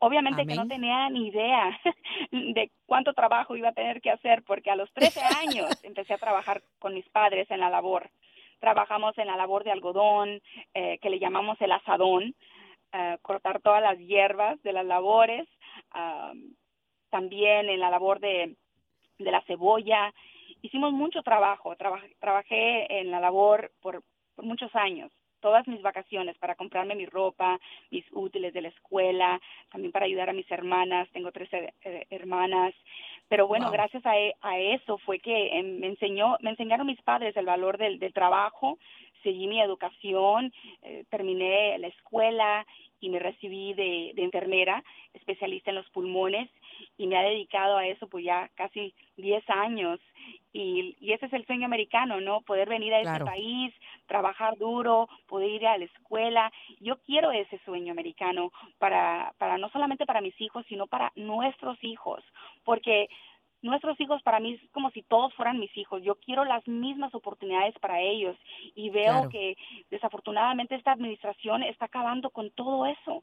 Obviamente 0.00 0.46
que 0.46 0.54
no 0.54 0.68
tenía 0.68 1.10
ni 1.10 1.26
idea 1.26 1.76
de 2.30 2.70
cuánto 2.86 3.14
trabajo 3.14 3.56
iba 3.56 3.70
a 3.70 3.74
tener 3.74 4.00
que 4.00 4.10
hacer, 4.10 4.44
porque 4.44 4.70
a 4.70 4.76
los 4.76 4.92
13 4.92 5.20
años 5.42 5.68
empecé 5.82 6.14
a 6.14 6.18
trabajar 6.18 6.62
con 6.78 6.94
mis 6.94 7.08
padres 7.08 7.50
en 7.50 7.60
la 7.60 7.70
labor 7.70 8.08
trabajamos 8.58 9.16
en 9.18 9.26
la 9.26 9.36
labor 9.36 9.64
de 9.64 9.70
algodón, 9.70 10.40
eh, 10.74 10.98
que 10.98 11.10
le 11.10 11.18
llamamos 11.18 11.60
el 11.60 11.72
asadón, 11.72 12.34
eh, 12.92 13.18
cortar 13.22 13.60
todas 13.60 13.82
las 13.82 13.98
hierbas 13.98 14.60
de 14.62 14.72
las 14.72 14.84
labores, 14.84 15.46
ah, 15.92 16.32
también 17.10 17.68
en 17.68 17.80
la 17.80 17.90
labor 17.90 18.20
de, 18.20 18.56
de 19.18 19.30
la 19.30 19.42
cebolla. 19.42 20.12
Hicimos 20.62 20.92
mucho 20.92 21.22
trabajo, 21.22 21.76
trabajé 21.76 23.00
en 23.00 23.10
la 23.10 23.20
labor 23.20 23.70
por, 23.80 24.02
por 24.34 24.44
muchos 24.44 24.74
años 24.74 25.10
todas 25.40 25.66
mis 25.68 25.82
vacaciones 25.82 26.36
para 26.38 26.54
comprarme 26.54 26.94
mi 26.94 27.06
ropa, 27.06 27.58
mis 27.90 28.04
útiles 28.12 28.52
de 28.52 28.62
la 28.62 28.68
escuela, 28.68 29.40
también 29.70 29.92
para 29.92 30.06
ayudar 30.06 30.30
a 30.30 30.32
mis 30.32 30.50
hermanas, 30.50 31.08
tengo 31.12 31.32
tres 31.32 31.48
eh, 31.52 32.06
hermanas. 32.10 32.74
Pero 33.28 33.46
bueno, 33.46 33.70
gracias 33.70 34.04
a, 34.06 34.18
e, 34.18 34.34
a, 34.40 34.58
eso 34.58 34.98
fue 34.98 35.18
que 35.18 35.58
em, 35.58 35.78
me 35.78 35.88
enseñó, 35.88 36.36
me 36.40 36.50
enseñaron 36.50 36.86
mis 36.86 37.00
padres 37.02 37.36
el 37.36 37.46
valor 37.46 37.78
del, 37.78 37.98
del 37.98 38.12
trabajo, 38.12 38.78
seguí 39.22 39.46
mi 39.46 39.60
educación, 39.60 40.52
eh, 40.82 41.04
terminé 41.10 41.78
la 41.78 41.88
escuela 41.88 42.66
y 43.00 43.10
me 43.10 43.18
recibí 43.18 43.74
de, 43.74 44.12
de 44.14 44.24
enfermera, 44.24 44.82
especialista 45.12 45.70
en 45.70 45.76
los 45.76 45.90
pulmones 45.90 46.48
y 46.96 47.06
me 47.06 47.16
ha 47.16 47.22
dedicado 47.22 47.76
a 47.76 47.86
eso 47.86 48.08
pues 48.08 48.24
ya 48.24 48.50
casi 48.54 48.94
10 49.16 49.48
años 49.50 50.00
y, 50.52 50.96
y 51.00 51.12
ese 51.12 51.26
es 51.26 51.32
el 51.32 51.46
sueño 51.46 51.66
americano, 51.66 52.20
¿no? 52.20 52.40
Poder 52.42 52.68
venir 52.68 52.94
a 52.94 53.00
este 53.00 53.24
país, 53.24 53.74
trabajar 54.06 54.56
duro, 54.56 55.08
poder 55.26 55.50
ir 55.50 55.66
a 55.66 55.78
la 55.78 55.84
escuela. 55.84 56.52
Yo 56.80 56.98
quiero 57.02 57.30
ese 57.32 57.58
sueño 57.64 57.92
americano 57.92 58.52
para, 58.78 59.34
para 59.38 59.58
no 59.58 59.68
solamente 59.70 60.06
para 60.06 60.20
mis 60.20 60.38
hijos, 60.40 60.64
sino 60.68 60.86
para 60.86 61.12
nuestros 61.16 61.82
hijos, 61.82 62.22
porque 62.64 63.08
nuestros 63.62 64.00
hijos 64.00 64.22
para 64.22 64.40
mí 64.40 64.54
es 64.54 64.70
como 64.70 64.90
si 64.90 65.02
todos 65.02 65.34
fueran 65.34 65.58
mis 65.58 65.76
hijos. 65.76 66.02
Yo 66.02 66.14
quiero 66.16 66.44
las 66.44 66.66
mismas 66.66 67.14
oportunidades 67.14 67.74
para 67.80 68.00
ellos 68.00 68.36
y 68.74 68.90
veo 68.90 69.28
que 69.28 69.56
desafortunadamente 69.90 70.74
esta 70.74 70.92
administración 70.92 71.62
está 71.62 71.86
acabando 71.86 72.30
con 72.30 72.50
todo 72.50 72.86
eso. 72.86 73.22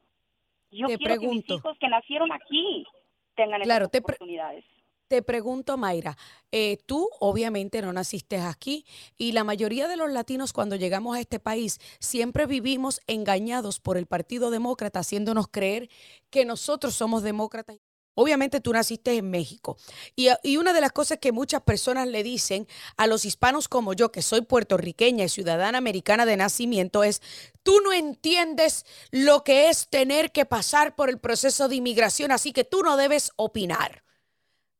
Yo 0.70 0.86
quiero 0.88 1.20
que 1.20 1.28
mis 1.28 1.48
hijos 1.48 1.78
que 1.78 1.88
nacieron 1.88 2.32
aquí 2.32 2.86
tengan 3.34 3.62
esas 3.62 3.88
oportunidades. 3.98 4.64
Te 5.08 5.22
pregunto, 5.22 5.76
Mayra, 5.76 6.18
eh, 6.50 6.78
tú 6.84 7.08
obviamente 7.20 7.80
no 7.80 7.92
naciste 7.92 8.38
aquí 8.38 8.84
y 9.16 9.32
la 9.32 9.44
mayoría 9.44 9.86
de 9.86 9.96
los 9.96 10.10
latinos 10.10 10.52
cuando 10.52 10.74
llegamos 10.74 11.16
a 11.16 11.20
este 11.20 11.38
país 11.38 11.78
siempre 12.00 12.46
vivimos 12.46 13.00
engañados 13.06 13.78
por 13.78 13.98
el 13.98 14.06
Partido 14.06 14.50
Demócrata, 14.50 14.98
haciéndonos 14.98 15.46
creer 15.48 15.88
que 16.28 16.44
nosotros 16.44 16.96
somos 16.96 17.22
demócratas. 17.22 17.76
Obviamente 18.14 18.60
tú 18.60 18.72
naciste 18.72 19.16
en 19.16 19.30
México. 19.30 19.76
Y, 20.16 20.28
y, 20.42 20.56
una 20.56 20.72
de 20.72 20.80
las 20.80 20.90
cosas 20.90 21.18
que 21.18 21.30
muchas 21.30 21.62
personas 21.62 22.08
le 22.08 22.24
dicen 22.24 22.66
a 22.96 23.06
los 23.06 23.24
hispanos 23.26 23.68
como 23.68 23.92
yo, 23.92 24.10
que 24.10 24.22
soy 24.22 24.40
puertorriqueña 24.40 25.24
y 25.26 25.28
ciudadana 25.28 25.78
americana 25.78 26.26
de 26.26 26.36
nacimiento, 26.36 27.04
es, 27.04 27.22
tú 27.62 27.78
no 27.84 27.92
entiendes 27.92 28.86
lo 29.12 29.44
que 29.44 29.68
es 29.68 29.88
tener 29.88 30.32
que 30.32 30.46
pasar 30.46 30.96
por 30.96 31.10
el 31.10 31.18
proceso 31.18 31.68
de 31.68 31.76
inmigración, 31.76 32.32
así 32.32 32.52
que 32.52 32.64
tú 32.64 32.82
no 32.82 32.96
debes 32.96 33.30
opinar. 33.36 34.05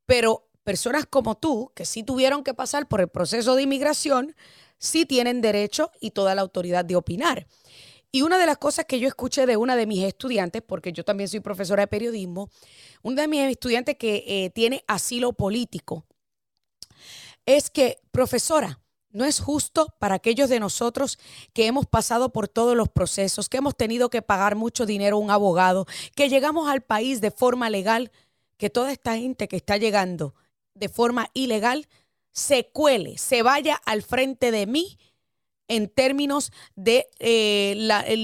Pero 0.07 0.49
personas 0.65 1.07
como 1.07 1.37
tú, 1.37 1.71
que 1.75 1.85
sí 1.85 2.03
tuvieron 2.03 2.43
que 2.43 2.55
pasar 2.55 2.89
por 2.89 3.01
el 3.01 3.09
proceso 3.09 3.55
de 3.55 3.63
inmigración, 3.63 4.35
sí 4.79 5.07
tienen 5.07 5.41
derecho 5.41 5.91
y 6.01 6.11
toda 6.11 6.35
la 6.35 6.43
autoridad 6.43 6.85
de 6.85 6.97
opinar. 6.97 7.47
Y 8.13 8.23
una 8.23 8.39
de 8.39 8.47
las 8.47 8.59
cosas 8.59 8.87
que 8.87 8.99
yo 8.99 9.09
escuché 9.09 9.47
de 9.47 9.57
una 9.57 9.77
de 9.77 9.87
mis 9.87 10.03
estudiantes, 10.05 10.63
porque 10.63 10.93
yo 10.93 11.05
también 11.05 11.29
soy 11.29 11.41
profesora 11.41 11.83
de 11.83 11.87
periodismo, 11.89 12.51
una 13.03 13.23
de 13.23 13.29
mis 13.29 13.43
estudiantes 13.43 13.97
que 13.97 14.25
eh, 14.27 14.51
tiene 14.51 14.85
asilo 14.87 15.33
político, 15.35 16.07
es 17.45 17.71
que, 17.71 17.99
profesora, 18.11 18.81
no 19.11 19.25
es 19.25 19.41
justo 19.41 19.95
para 19.99 20.17
aquellos 20.17 20.49
de 20.49 20.61
nosotros 20.61 21.19
que 21.53 21.67
hemos 21.67 21.87
pasado 21.87 22.33
por 22.33 22.49
todos 22.49 22.77
los 22.77 22.89
procesos, 22.89 23.49
que 23.49 23.57
hemos 23.57 23.77
tenido 23.77 24.11
que 24.11 24.21
pagar 24.21 24.57
mucho 24.57 24.85
dinero 24.85 25.17
a 25.17 25.21
un 25.21 25.31
abogado, 25.31 25.87
que 26.15 26.29
llegamos 26.29 26.69
al 26.69 26.83
país 26.83 27.21
de 27.21 27.31
forma 27.31 27.71
legal, 27.71 28.11
que 28.57 28.71
toda 28.71 28.93
esta 28.93 29.17
gente 29.17 29.49
que 29.49 29.57
está 29.57 29.77
llegando 29.77 30.35
de 30.75 30.89
forma 30.89 31.29
ilegal 31.35 31.87
se 32.33 32.69
cuele, 32.69 33.19
se 33.19 33.43
vaya 33.43 33.81
al 33.85 34.03
frente 34.03 34.51
de 34.51 34.67
mí 34.67 34.99
en 35.69 35.89
términos 35.89 36.53
de 36.77 37.07
eh, 37.19 37.75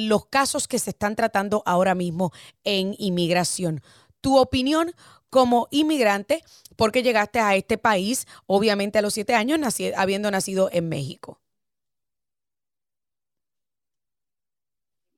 los 0.09 0.27
casos 0.27 0.69
que 0.69 0.79
se 0.79 0.91
están 0.91 1.17
tratando 1.17 1.63
ahora 1.67 1.95
mismo 1.95 2.31
en 2.65 2.95
inmigración. 2.99 3.81
Tu 4.21 4.39
opinión 4.39 4.93
como 5.31 5.67
inmigrante, 5.71 6.43
porque 6.77 7.03
llegaste 7.03 7.41
a 7.41 7.57
este 7.57 7.79
país, 7.79 8.27
obviamente 8.47 8.99
a 8.99 9.03
los 9.03 9.15
siete 9.15 9.35
años, 9.35 9.59
habiendo 9.97 10.31
nacido 10.31 10.69
en 10.71 10.91
México. 10.91 11.41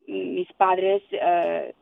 Mis 0.07 0.51
padres 0.53 1.03
eh, 1.11 1.75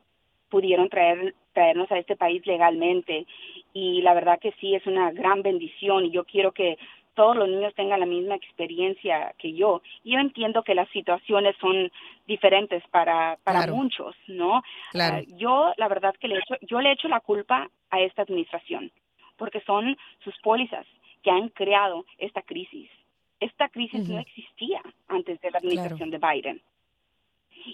pudieron 0.53 0.87
traer, 0.87 1.33
traernos 1.51 1.91
a 1.91 1.97
este 1.97 2.15
país 2.15 2.45
legalmente 2.45 3.25
y 3.73 4.03
la 4.03 4.13
verdad 4.13 4.37
que 4.39 4.51
sí 4.59 4.75
es 4.75 4.85
una 4.85 5.11
gran 5.11 5.41
bendición 5.41 6.05
y 6.05 6.11
yo 6.11 6.25
quiero 6.25 6.51
que 6.51 6.77
todos 7.15 7.35
los 7.35 7.49
niños 7.49 7.73
tengan 7.73 7.99
la 7.99 8.05
misma 8.05 8.35
experiencia 8.35 9.33
que 9.39 9.53
yo. 9.53 9.81
Yo 10.03 10.19
entiendo 10.19 10.61
que 10.61 10.75
las 10.75 10.87
situaciones 10.89 11.55
son 11.59 11.91
diferentes 12.27 12.83
para, 12.91 13.39
para 13.43 13.65
muchos, 13.65 14.15
¿no? 14.27 14.61
Ah, 14.93 15.21
yo, 15.27 15.73
la 15.77 15.87
verdad 15.87 16.13
que 16.19 16.27
le 16.27 16.37
echo, 16.37 16.55
yo 16.61 16.81
le 16.81 16.91
echo 16.91 17.07
la 17.07 17.19
culpa 17.19 17.67
a 17.89 18.01
esta 18.01 18.21
administración, 18.21 18.91
porque 19.37 19.59
son 19.61 19.97
sus 20.23 20.35
pólizas 20.43 20.85
que 21.23 21.31
han 21.31 21.49
creado 21.49 22.05
esta 22.19 22.43
crisis. 22.43 22.91
Esta 23.39 23.69
crisis 23.69 24.07
no 24.07 24.19
existía 24.19 24.83
antes 25.07 25.41
de 25.41 25.49
la 25.49 25.57
administración 25.57 26.11
de 26.11 26.19
Biden. 26.19 26.61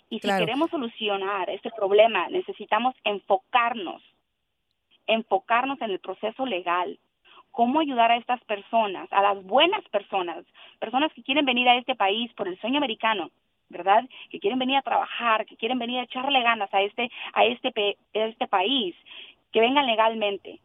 Y 0.10 0.20
si 0.20 0.28
queremos 0.28 0.70
solucionar 0.70 1.50
este 1.50 1.72
problema, 1.72 2.28
necesitamos 2.30 2.96
enfocarnos, 3.04 4.02
enfocarnos 5.08 5.82
en 5.82 5.92
el 5.92 6.00
proceso 6.00 6.46
legal, 6.46 7.00
cómo 7.52 7.80
ayudar 7.80 8.12
a 8.12 8.18
estas 8.18 8.44
personas, 8.46 9.12
a 9.12 9.22
las 9.22 9.44
buenas 9.44 9.84
personas, 9.90 10.46
personas 10.80 11.12
que 11.14 11.24
quieren 11.24 11.46
venir 11.46 11.68
a 11.68 11.78
este 11.78 11.96
país 11.96 12.32
por 12.34 12.48
el 12.48 12.60
sueño 12.60 12.78
americano, 12.78 13.32
¿verdad? 13.70 14.04
Que 14.30 14.40
quieren 14.40 14.60
venir 14.60 14.78
a 14.78 14.82
trabajar, 14.82 15.46
que 15.46 15.58
quieren 15.58 15.80
venir 15.80 16.00
a 16.00 16.04
echarle 16.04 16.42
ganas 16.42 16.74
a 16.74 16.82
este 16.82 17.12
a 17.34 17.46
este 17.46 17.98
este 18.14 18.48
país, 18.48 18.96
que 19.52 19.62
vengan 19.62 19.86
legalmente. 19.86 20.60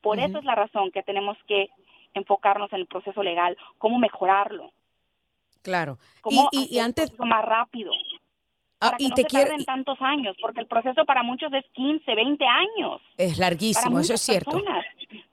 Por 0.00 0.18
eso 0.18 0.38
es 0.38 0.44
la 0.44 0.54
razón 0.54 0.90
que 0.92 1.02
tenemos 1.02 1.36
que 1.46 1.70
enfocarnos 2.14 2.72
en 2.72 2.80
el 2.80 2.86
proceso 2.86 3.22
legal, 3.22 3.56
cómo 3.78 3.98
mejorarlo. 3.98 4.72
Claro. 5.62 5.98
Cómo 6.20 6.48
y, 6.52 6.76
y, 6.76 6.78
antes 6.78 7.12
más 7.18 7.44
rápido. 7.44 7.92
Ah, 8.80 8.94
y 8.98 9.10
te 9.10 9.24
quiero 9.24 9.56
tantos 9.64 10.00
años, 10.00 10.36
porque 10.40 10.60
el 10.60 10.66
proceso 10.66 11.04
para 11.04 11.22
muchos 11.22 11.52
es 11.52 11.64
15, 11.72 12.14
20 12.14 12.44
años. 12.44 13.00
Es 13.16 13.38
larguísimo, 13.38 13.98
eso 13.98 14.14
es 14.14 14.20
cierto. 14.20 14.62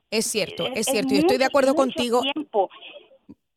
Es 0.09 0.25
cierto, 0.25 0.65
es, 0.67 0.85
cierto, 0.88 1.13
y 1.13 1.17
estoy 1.17 1.38
de 1.38 1.45
acuerdo 1.45 1.75
contigo. 1.75 2.21
Tiempo. 2.21 2.69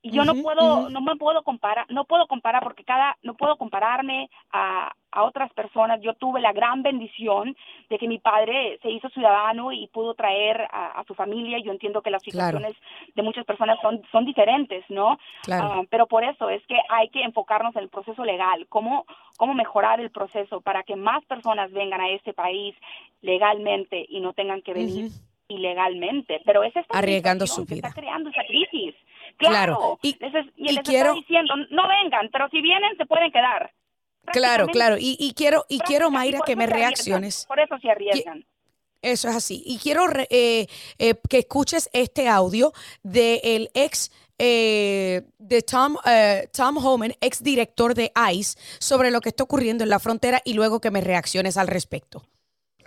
Y 0.08 0.16
yo 0.16 0.24
no 0.24 0.34
puedo, 0.42 0.88
no 0.88 1.00
me 1.00 1.16
puedo 1.16 1.42
comparar, 1.42 1.86
no 1.90 2.04
puedo 2.04 2.26
comparar 2.26 2.62
porque 2.62 2.84
cada, 2.84 3.16
no 3.22 3.34
puedo 3.34 3.56
compararme 3.56 4.30
a, 4.50 4.92
a 5.10 5.24
otras 5.24 5.52
personas. 5.52 6.00
Yo 6.00 6.14
tuve 6.14 6.40
la 6.40 6.52
gran 6.52 6.82
bendición 6.82 7.56
de 7.90 7.98
que 7.98 8.08
mi 8.08 8.18
padre 8.18 8.78
se 8.82 8.90
hizo 8.90 9.08
ciudadano 9.10 9.72
y 9.72 9.86
pudo 9.88 10.14
traer 10.14 10.66
a, 10.70 11.04
su 11.06 11.14
familia. 11.14 11.58
Yo 11.62 11.72
entiendo 11.72 12.02
que 12.02 12.10
las 12.10 12.22
situaciones 12.22 12.74
de 13.14 13.22
muchas 13.22 13.44
personas 13.44 13.78
son, 13.82 14.02
son 14.10 14.24
diferentes, 14.24 14.84
¿no? 14.88 15.18
Ah, 15.50 15.82
pero 15.90 16.06
por 16.06 16.24
eso 16.24 16.48
es 16.48 16.64
que 16.66 16.76
hay 16.88 17.08
que 17.08 17.22
enfocarnos 17.22 17.76
en 17.76 17.82
el 17.82 17.88
proceso 17.88 18.24
legal, 18.24 18.66
cómo, 18.68 19.06
cómo 19.36 19.54
mejorar 19.54 20.00
el 20.00 20.10
proceso 20.10 20.60
para 20.60 20.82
que 20.82 20.96
más 20.96 21.24
personas 21.26 21.70
vengan 21.72 22.00
a 22.00 22.10
este 22.10 22.32
país 22.32 22.74
legalmente 23.20 24.06
y 24.08 24.20
no 24.20 24.32
tengan 24.32 24.62
que 24.62 24.74
venir 24.74 25.10
ilegalmente, 25.48 26.42
pero 26.44 26.62
es 26.62 26.76
esta 26.76 26.98
arriesgando 26.98 27.46
su 27.46 27.64
vida. 27.64 27.88
está 27.88 27.92
creando 27.92 28.30
esa 28.30 28.42
crisis. 28.46 28.94
Claro, 29.38 29.98
y, 30.02 30.16
les, 30.18 30.80
quiero 30.80 31.14
diciendo, 31.14 31.54
no 31.70 31.86
vengan, 31.86 32.28
pero 32.32 32.48
si 32.50 32.60
vienen 32.60 32.96
se 32.96 33.06
pueden 33.06 33.30
quedar. 33.30 33.72
Claro, 34.32 34.66
claro, 34.66 34.96
y, 34.98 35.32
quiero 35.34 35.64
y 35.68 35.78
quiero 35.78 36.10
Mayra 36.10 36.40
que 36.44 36.56
me 36.56 36.66
reacciones. 36.66 37.46
Por 37.46 37.60
eso 37.60 37.78
se 37.78 37.90
arriesgan. 37.90 38.44
Eso 39.00 39.28
es 39.28 39.36
así. 39.36 39.62
Y 39.64 39.78
quiero 39.78 40.06
eh, 40.30 40.66
eh, 40.98 41.14
que 41.28 41.38
escuches 41.38 41.88
este 41.92 42.28
audio 42.28 42.72
del 43.02 43.70
ex 43.74 44.10
eh, 44.38 45.22
de 45.38 45.62
Tom, 45.62 45.96
Tom 46.56 46.76
Homan, 46.78 47.14
ex 47.20 47.42
director 47.42 47.94
de 47.94 48.12
ICE, 48.32 48.58
sobre 48.80 49.10
lo 49.10 49.20
que 49.20 49.28
está 49.28 49.44
ocurriendo 49.44 49.84
en 49.84 49.90
la 49.90 50.00
frontera 50.00 50.42
y 50.44 50.54
luego 50.54 50.80
que 50.80 50.90
me 50.90 51.00
reacciones 51.00 51.56
al 51.56 51.68
respecto. 51.68 52.24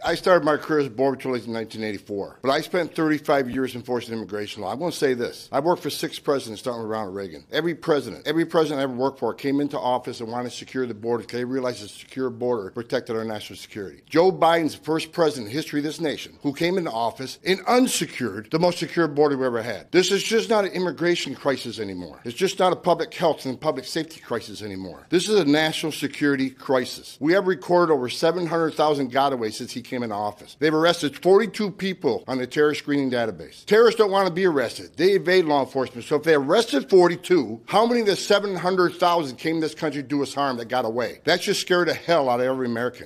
I 0.04 0.16
started 0.16 0.44
my 0.44 0.58
career 0.58 0.80
as 0.80 0.88
a 0.88 0.90
border 0.90 1.18
patrol 1.18 1.36
in 1.36 1.54
1984, 1.54 2.40
but 2.42 2.50
I 2.50 2.62
spent 2.62 2.96
35 2.96 3.50
years 3.50 3.76
enforcing 3.76 4.14
immigration 4.14 4.62
law. 4.64 4.72
I 4.72 4.76
want 4.76 4.94
to 4.94 5.00
say 5.00 5.14
this: 5.14 5.48
I 5.52 5.60
worked 5.60 5.84
for 5.84 5.90
six 5.90 6.18
presidents, 6.18 6.62
starting 6.62 6.82
with 6.82 6.92
Ronald 6.92 7.16
Reagan. 7.16 7.46
Every 7.52 7.76
president, 7.76 8.26
every 8.26 8.46
president 8.46 8.80
I 8.80 8.84
ever 8.84 8.94
worked 8.94 9.20
for, 9.20 9.34
came 9.34 9.62
into 9.62 9.78
office 9.80 10.20
and 10.20 10.32
wanted 10.32 10.50
to 10.50 10.56
secure 10.56 10.86
the 10.88 10.94
border 10.94 11.24
because 11.24 11.40
they 11.40 11.46
realized 11.46 11.84
a 11.84 11.88
secure 11.88 12.30
border 12.30 12.72
protected 12.72 13.16
our 13.16 13.24
national 13.24 13.58
security. 13.58 14.02
Joe 14.10 14.32
Biden's 14.32 14.76
the 14.76 14.84
first 14.84 15.12
president 15.12 15.48
in 15.48 15.52
the 15.52 15.58
history 15.58 15.80
of 15.80 15.84
this 15.84 16.02
nation 16.02 16.38
who 16.42 16.54
came 16.54 16.78
into 16.78 16.92
office 16.92 17.40
and 17.46 17.60
unsecured 17.68 18.50
the 18.52 18.60
most 18.60 18.80
secure 18.80 19.08
border 19.08 19.38
we 19.38 19.46
ever 19.46 19.62
had. 19.62 19.92
This 19.92 20.12
is 20.12 20.24
just 20.24 20.50
not 20.50 20.66
an 20.66 20.72
immigration 20.72 21.36
crisis 21.36 21.80
anymore. 21.80 22.20
It's 22.26 22.36
just 22.36 22.60
not 22.60 22.74
a 22.74 22.76
public 22.76 23.14
health 23.14 23.46
and 23.46 23.60
public 23.60 23.86
safety 23.86 24.20
crisis 24.20 24.62
anymore. 24.62 25.06
This 25.10 25.30
is 25.30 25.40
a 25.40 25.46
national 25.46 25.92
security 25.92 26.50
crisis. 26.50 27.18
We 27.20 27.34
have 27.34 27.48
recorded 27.48 27.94
over 27.94 28.10
700,000 28.10 29.12
gotaways 29.12 29.54
since 29.54 29.72
he 29.72 29.82
came 29.92 30.04
into 30.04 30.16
office. 30.16 30.56
They've 30.58 30.74
arrested 30.74 31.22
42 31.22 31.72
people 31.72 32.24
on 32.28 32.38
the 32.38 32.48
terror 32.48 32.74
screening 32.74 33.12
database. 33.12 33.66
Terrorists 33.66 34.00
don't 34.00 34.10
want 34.10 34.28
to 34.28 34.34
be 34.34 34.46
arrested. 34.46 34.96
They 34.96 35.12
evade 35.12 35.46
law 35.46 35.62
enforcement. 35.66 36.06
So 36.08 36.16
if 36.16 36.24
they 36.24 36.34
arrested 36.34 36.90
42, 36.90 37.64
how 37.66 37.86
many 37.86 38.00
of 38.00 38.08
the 38.08 38.16
700,000 38.16 39.38
came 39.38 39.56
to 39.56 39.68
this 39.68 39.76
country 39.76 40.02
to 40.02 40.08
do 40.08 40.24
us 40.24 40.34
harm 40.34 40.58
that 40.58 40.70
got 40.70 40.86
away? 40.86 41.20
That 41.26 41.44
should 41.44 41.58
scare 41.58 41.84
the 41.86 41.94
hell 41.94 42.30
out 42.30 42.40
of 42.40 42.46
every 42.48 42.68
American. 42.68 43.06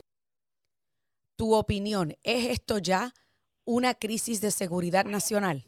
Tu 1.37 1.53
opinión, 1.53 2.15
¿es 2.23 2.45
esto 2.45 2.77
ya 2.77 3.11
una 3.65 3.95
crisis 3.95 4.39
de 4.39 4.51
seguridad 4.51 5.05
nacional? 5.05 5.63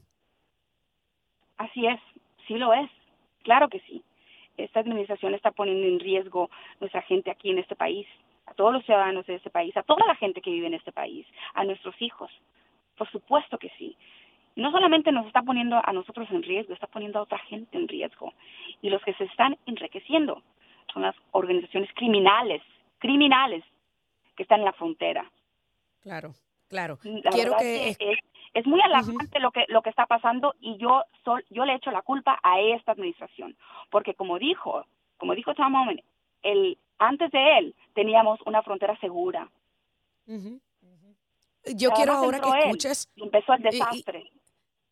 Así 1.57 1.87
es, 1.87 1.99
sí 2.47 2.57
lo 2.57 2.71
es, 2.73 2.89
claro 3.43 3.67
que 3.67 3.81
sí. 3.89 4.03
Esta 4.57 4.79
administración 4.79 5.33
está 5.33 5.51
poniendo 5.51 5.87
en 5.87 5.99
riesgo 5.99 6.49
nuestra 6.79 7.01
gente 7.01 7.31
aquí 7.31 7.49
en 7.49 7.57
este 7.57 7.75
país 7.75 8.07
a 8.47 8.53
todos 8.53 8.73
los 8.73 8.83
ciudadanos 8.85 9.25
de 9.27 9.35
este 9.35 9.49
país, 9.49 9.75
a 9.77 9.83
toda 9.83 10.05
la 10.07 10.15
gente 10.15 10.41
que 10.41 10.49
vive 10.49 10.67
en 10.67 10.73
este 10.73 10.91
país, 10.91 11.27
a 11.53 11.63
nuestros 11.63 11.95
hijos. 12.01 12.31
Por 12.97 13.09
supuesto 13.11 13.57
que 13.57 13.69
sí. 13.77 13.95
No 14.55 14.71
solamente 14.71 15.11
nos 15.11 15.27
está 15.27 15.43
poniendo 15.43 15.79
a 15.83 15.93
nosotros 15.93 16.27
en 16.31 16.41
riesgo, 16.41 16.73
está 16.73 16.87
poniendo 16.87 17.19
a 17.19 17.23
otra 17.23 17.37
gente 17.37 17.77
en 17.77 17.87
riesgo. 17.87 18.33
Y 18.81 18.89
los 18.89 19.03
que 19.03 19.13
se 19.13 19.25
están 19.25 19.57
enriqueciendo 19.67 20.41
son 20.91 21.03
las 21.03 21.15
organizaciones 21.31 21.91
criminales, 21.93 22.63
criminales 22.97 23.63
que 24.35 24.43
están 24.43 24.59
en 24.59 24.65
la 24.65 24.73
frontera. 24.73 25.29
Claro, 26.01 26.31
claro. 26.69 26.97
La 27.03 27.29
Quiero 27.29 27.51
verdad 27.51 27.59
que... 27.59 27.95
que 27.99 28.11
es, 28.13 28.19
es 28.53 28.65
muy 28.65 28.81
alarmante 28.81 29.39
lo 29.39 29.51
que 29.51 29.65
lo 29.67 29.83
que 29.83 29.91
está 29.91 30.07
pasando 30.07 30.55
y 30.59 30.77
yo 30.77 31.03
sol- 31.23 31.45
yo 31.51 31.65
le 31.65 31.75
echo 31.75 31.91
la 31.91 32.01
culpa 32.01 32.39
a 32.41 32.59
esta 32.59 32.93
administración, 32.93 33.55
porque 33.91 34.15
como 34.15 34.39
dijo, 34.39 34.85
como 35.17 35.35
dijo 35.35 35.53
Tom 35.53 35.75
Omen, 35.75 36.01
el 36.41 36.79
antes 36.99 37.31
de 37.31 37.57
él 37.59 37.75
teníamos 37.93 38.39
una 38.45 38.61
frontera 38.63 38.99
segura. 38.99 39.49
Yo 41.75 41.91
quiero 41.91 42.13
ahora 42.13 42.39
que 42.39 42.49
él 42.49 42.55
escuches... 42.65 43.09
empezó 43.15 43.53
el 43.53 43.61
y- 43.61 43.67
y- 43.67 43.71
desastre. 43.71 44.31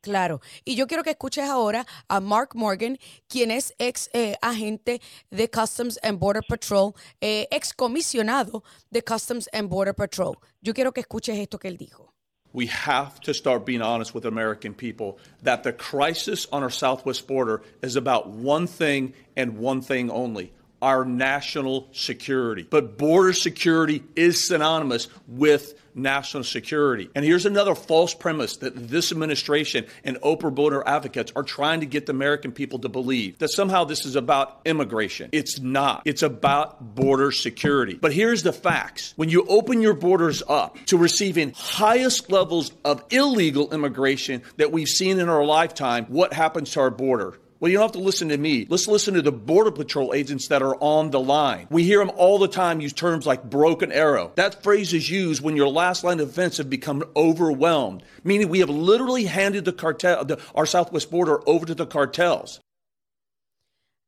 Claro, 0.01 0.39
y 0.63 0.75
yo 0.75 0.85
quiero 0.85 1.03
que 1.03 1.09
escuches 1.09 1.49
ahora 1.49 1.83
a 2.07 2.19
Mark 2.19 2.49
Morgan, 2.53 2.99
quien 3.27 3.49
es 3.49 3.73
ex 3.79 4.07
eh, 4.13 4.35
agente 4.39 5.01
de 5.31 5.49
Customs 5.49 5.99
and 6.03 6.19
Border 6.19 6.43
Patrol, 6.47 6.93
eh, 7.21 7.47
ex 7.49 7.73
comisionado 7.73 8.63
de 8.91 9.01
Customs 9.01 9.49
and 9.51 9.67
Border 9.67 9.95
Patrol. 9.95 10.35
Yo 10.61 10.75
quiero 10.75 10.91
que 10.91 11.01
escuches 11.01 11.39
esto 11.39 11.57
que 11.57 11.69
él 11.69 11.77
dijo. 11.77 12.13
We 12.53 12.67
have 12.67 13.19
to 13.21 13.33
start 13.33 13.65
being 13.65 13.81
honest 13.81 14.13
with 14.13 14.25
American 14.25 14.75
people 14.75 15.17
that 15.41 15.63
the 15.63 15.73
crisis 15.73 16.47
on 16.51 16.61
our 16.61 16.71
southwest 16.71 17.27
border 17.27 17.63
is 17.81 17.95
about 17.95 18.27
one 18.27 18.67
thing 18.67 19.11
and 19.35 19.57
one 19.57 19.81
thing 19.81 20.11
only 20.11 20.53
our 20.85 21.03
national 21.03 21.89
security. 21.93 22.61
But 22.61 22.95
border 22.95 23.33
security 23.33 24.03
is 24.15 24.47
synonymous 24.47 25.07
with 25.27 25.73
national 25.95 26.43
security. 26.43 27.09
And 27.15 27.25
here's 27.25 27.47
another 27.47 27.73
false 27.73 28.13
premise 28.13 28.57
that 28.57 28.89
this 28.89 29.11
administration 29.11 29.87
and 30.03 30.17
Oprah 30.17 30.53
border 30.53 30.83
advocates 30.85 31.31
are 31.35 31.41
trying 31.41 31.79
to 31.79 31.87
get 31.87 32.05
the 32.05 32.11
American 32.11 32.51
people 32.51 32.77
to 32.79 32.89
believe 32.89 33.39
that 33.39 33.47
somehow 33.47 33.85
this 33.85 34.05
is 34.05 34.15
about 34.15 34.61
immigration. 34.63 35.31
It's 35.31 35.59
not. 35.59 36.03
It's 36.05 36.21
about 36.21 36.93
border 36.93 37.31
security. 37.31 37.95
But 37.95 38.13
here's 38.13 38.43
the 38.43 38.53
facts. 38.53 39.13
When 39.15 39.29
you 39.29 39.43
open 39.47 39.81
your 39.81 39.95
borders 39.95 40.43
up 40.47 40.77
to 40.85 40.99
receiving 40.99 41.53
highest 41.55 42.29
levels 42.29 42.71
of 42.83 43.03
illegal 43.09 43.73
immigration 43.73 44.43
that 44.57 44.71
we've 44.71 44.87
seen 44.87 45.19
in 45.19 45.29
our 45.29 45.45
lifetime, 45.45 46.05
what 46.09 46.31
happens 46.31 46.73
to 46.73 46.81
our 46.81 46.91
border? 46.91 47.39
Well, 47.59 47.71
you 47.71 47.77
don't 47.77 47.85
have 47.85 47.93
to 47.93 47.99
listen 47.99 48.29
to 48.29 48.37
me. 48.37 48.67
Let's 48.69 48.87
listen 48.87 49.13
to 49.13 49.21
the 49.21 49.31
Border 49.31 49.71
Patrol 49.71 50.13
agents 50.13 50.49
that 50.49 50.61
are 50.61 50.75
on 50.81 51.11
the 51.11 51.21
line. 51.21 51.67
We 51.69 51.83
hear 51.83 51.99
them 51.99 52.11
all 52.17 52.37
the 52.37 52.49
time 52.49 52.81
use 52.81 52.91
terms 52.91 53.25
like 53.25 53.43
broken 53.43 53.93
arrow. 53.93 54.33
That 54.35 54.61
phrase 54.61 54.93
is 54.93 55.09
used 55.09 55.41
when 55.41 55.55
your 55.55 55.69
last 55.69 56.03
line 56.03 56.19
of 56.19 56.27
defense 56.27 56.57
have 56.57 56.69
become 56.69 57.03
overwhelmed, 57.15 58.03
meaning 58.25 58.49
we 58.49 58.59
have 58.59 58.69
literally 58.69 59.23
handed 59.23 59.63
the 59.63 59.71
cartel, 59.71 60.25
the, 60.25 60.37
our 60.53 60.65
southwest 60.65 61.09
border 61.09 61.39
over 61.47 61.65
to 61.65 61.75
the 61.75 61.85
cartels. 61.87 62.59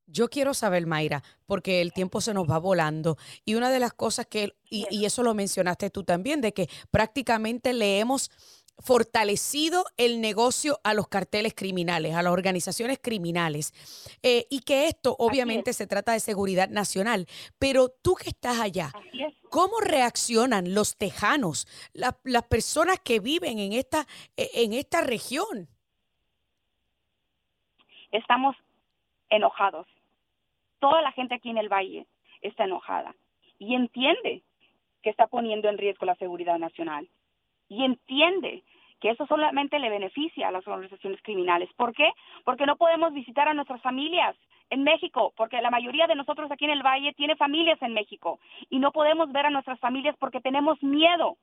Yo 0.10 0.30
quiero 0.30 0.54
saber, 0.54 0.86
Mayra, 0.86 1.22
porque 1.46 1.82
el 1.82 1.92
tiempo 1.92 2.22
se 2.22 2.34
nos 2.34 2.50
va 2.50 2.60
volando. 2.60 3.18
Y 3.46 3.56
una 3.56 3.70
de 3.70 3.80
las 3.80 3.94
cosas 3.94 4.26
que, 4.26 4.56
y, 4.70 4.88
y 4.90 5.06
eso 5.06 5.22
lo 5.22 5.34
mencionaste 5.34 5.90
tú 5.90 6.04
también, 6.04 6.40
de 6.42 6.54
que 6.54 6.70
prácticamente 6.92 7.74
le 7.74 8.00
hemos 8.00 8.30
fortalecido 8.80 9.86
el 9.98 10.22
negocio 10.22 10.80
a 10.84 10.94
los 10.94 11.08
carteles 11.08 11.54
criminales, 11.56 12.16
a 12.16 12.22
las 12.22 12.32
organizaciones 12.32 13.00
criminales. 13.02 13.74
Eh, 14.24 14.46
y 14.50 14.62
que 14.62 14.88
esto 14.88 15.16
obviamente 15.20 15.74
se 15.74 15.88
trata 15.88 16.14
de 16.14 16.20
seguridad 16.20 16.70
nacional. 16.70 17.26
Pero 17.60 17.90
tú 17.90 18.16
que 18.16 18.30
estás 18.30 18.60
allá, 18.60 18.92
¿cómo 19.50 19.80
reaccionan 19.80 20.74
los 20.74 20.96
tejanos, 20.98 21.68
la- 21.94 22.18
las 22.24 22.44
personas 22.44 23.00
que 23.00 23.20
viven 23.20 23.60
en 23.60 23.74
esta, 23.74 24.06
eh, 24.36 24.50
en 24.54 24.74
esta 24.74 25.02
región? 25.02 25.68
Estamos 28.12 28.56
enojados. 29.30 29.88
Toda 30.80 31.02
la 31.02 31.12
gente 31.12 31.36
aquí 31.36 31.50
en 31.50 31.58
el 31.58 31.70
valle 31.70 32.06
está 32.42 32.66
enojada 32.66 33.16
y 33.60 33.74
entiende 33.76 34.44
que 35.02 35.10
está 35.10 35.28
poniendo 35.28 35.68
en 35.68 35.78
riesgo 35.78 36.06
la 36.06 36.16
seguridad 36.16 36.60
nacional 36.60 37.10
y 37.70 37.84
entiende 37.84 38.64
que 39.00 39.12
eso 39.12 39.28
solamente 39.28 39.78
le 39.80 39.90
beneficia 39.90 40.48
a 40.48 40.52
las 40.52 40.68
organizaciones 40.68 41.22
criminales. 41.22 41.70
¿Por 41.76 41.94
qué? 41.94 42.12
Porque 42.44 42.66
no 42.66 42.78
podemos 42.78 43.14
visitar 43.14 43.48
a 43.48 43.54
nuestras 43.54 43.82
familias 43.82 44.36
en 44.70 44.84
México, 44.84 45.34
porque 45.38 45.62
la 45.62 45.70
mayoría 45.70 46.08
de 46.08 46.16
nosotros 46.16 46.52
aquí 46.52 46.66
en 46.66 46.72
el 46.72 46.84
Valle 46.84 47.14
tiene 47.14 47.36
familias 47.36 47.82
en 47.82 47.94
México 47.94 48.40
y 48.70 48.80
no 48.80 48.92
podemos 48.92 49.32
ver 49.32 49.46
a 49.46 49.50
nuestras 49.50 49.80
familias 49.80 50.16
porque 50.20 50.42
tenemos 50.42 50.82
miedo. 50.82 51.38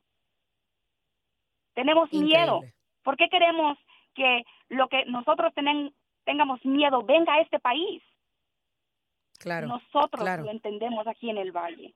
Tenemos 1.74 2.12
miedo. 2.12 2.60
¿Por 3.02 3.16
qué 3.16 3.28
queremos 3.28 3.78
que 4.14 4.44
lo 4.68 4.88
que 4.88 5.04
nosotros 5.06 5.52
tenen- 5.54 5.92
tengamos 6.24 6.64
miedo 6.64 7.02
venga 7.02 7.34
a 7.34 7.40
este 7.40 7.58
país? 7.58 8.02
Claro. 9.38 9.66
Nosotros 9.68 10.22
claro. 10.22 10.44
lo 10.44 10.50
entendemos 10.50 11.06
aquí 11.06 11.30
en 11.30 11.38
el 11.38 11.52
Valle. 11.52 11.94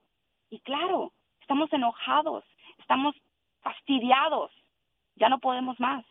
Y 0.49 0.59
claro, 0.59 1.13
estamos 1.41 1.71
enojados, 1.73 2.43
estamos 2.79 3.15
fastidiados. 3.61 4.51
Ya 5.15 5.29
no 5.29 5.39
podemos 5.39 5.79
más. 5.79 6.05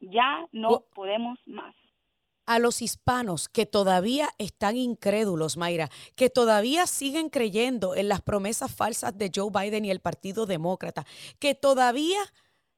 Ya 0.00 0.46
no 0.52 0.84
podemos 0.94 1.38
más. 1.46 1.74
a 2.44 2.58
los 2.58 2.82
hispanos 2.82 3.48
que 3.48 3.66
todavía 3.66 4.28
están 4.38 4.76
incrédulos, 4.76 5.56
Mayra, 5.56 5.88
que 6.16 6.28
todavía 6.28 6.86
siguen 6.88 7.30
creyendo 7.30 7.94
en 7.94 8.08
las 8.08 8.20
promesas 8.20 8.74
falsas 8.74 9.16
de 9.16 9.30
Joe 9.34 9.50
Biden 9.50 9.84
y 9.84 9.90
el 9.92 10.00
Partido 10.00 10.44
Demócrata, 10.44 11.06
que 11.38 11.54
todavía 11.54 12.18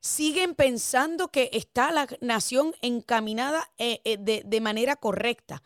siguen 0.00 0.54
pensando 0.54 1.28
que 1.28 1.48
está 1.54 1.90
la 1.92 2.06
nación 2.20 2.74
encaminada 2.82 3.70
eh, 3.78 4.02
eh, 4.04 4.18
de, 4.18 4.42
de 4.44 4.60
manera 4.60 4.96
correcta. 4.96 5.62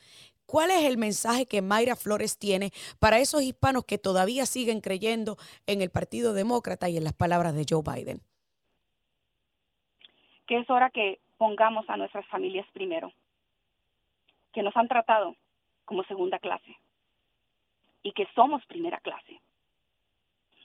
¿Cuál 0.47 0.71
es 0.71 0.85
el 0.85 0.97
mensaje 0.97 1.45
que 1.45 1.61
Mayra 1.61 1.97
Flores 1.97 2.39
tiene 2.39 2.73
para 3.01 3.19
esos 3.19 3.43
hispanos 3.43 3.85
que 3.85 3.99
todavía 3.99 4.47
siguen 4.47 4.81
creyendo 4.81 5.37
en 5.67 5.83
el 5.83 5.91
Partido 5.91 6.33
Demócrata 6.33 6.89
y 6.89 6.97
en 6.97 7.05
las 7.05 7.15
palabras 7.15 7.55
de 7.55 7.67
Joe 7.69 7.83
Biden? 7.83 8.23
Que 10.49 10.59
es 10.59 10.69
hora 10.69 10.91
que 10.91 11.21
pongamos 11.37 11.89
a 11.89 11.97
nuestras 11.97 12.27
familias 12.27 12.67
primero, 12.73 13.13
que 14.53 14.63
nos 14.63 14.77
han 14.77 14.89
tratado 14.89 15.37
como 15.85 16.03
segunda 16.05 16.41
clase 16.41 16.77
y 18.03 18.13
que 18.13 18.27
somos 18.35 18.65
primera 18.67 18.99
clase 18.99 19.41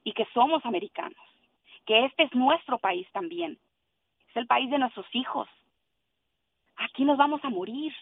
y 0.04 0.14
que 0.14 0.26
somos 0.34 0.66
americanos, 0.66 1.24
que 1.86 2.06
este 2.06 2.24
es 2.24 2.34
nuestro 2.34 2.80
país 2.80 3.08
también, 3.12 3.60
es 4.30 4.38
el 4.38 4.48
país 4.48 4.70
de 4.72 4.80
nuestros 4.80 5.06
hijos. 5.14 5.48
Aquí 6.76 7.06
nos 7.06 7.18
vamos 7.18 7.44
a 7.44 7.50
morir. 7.50 7.94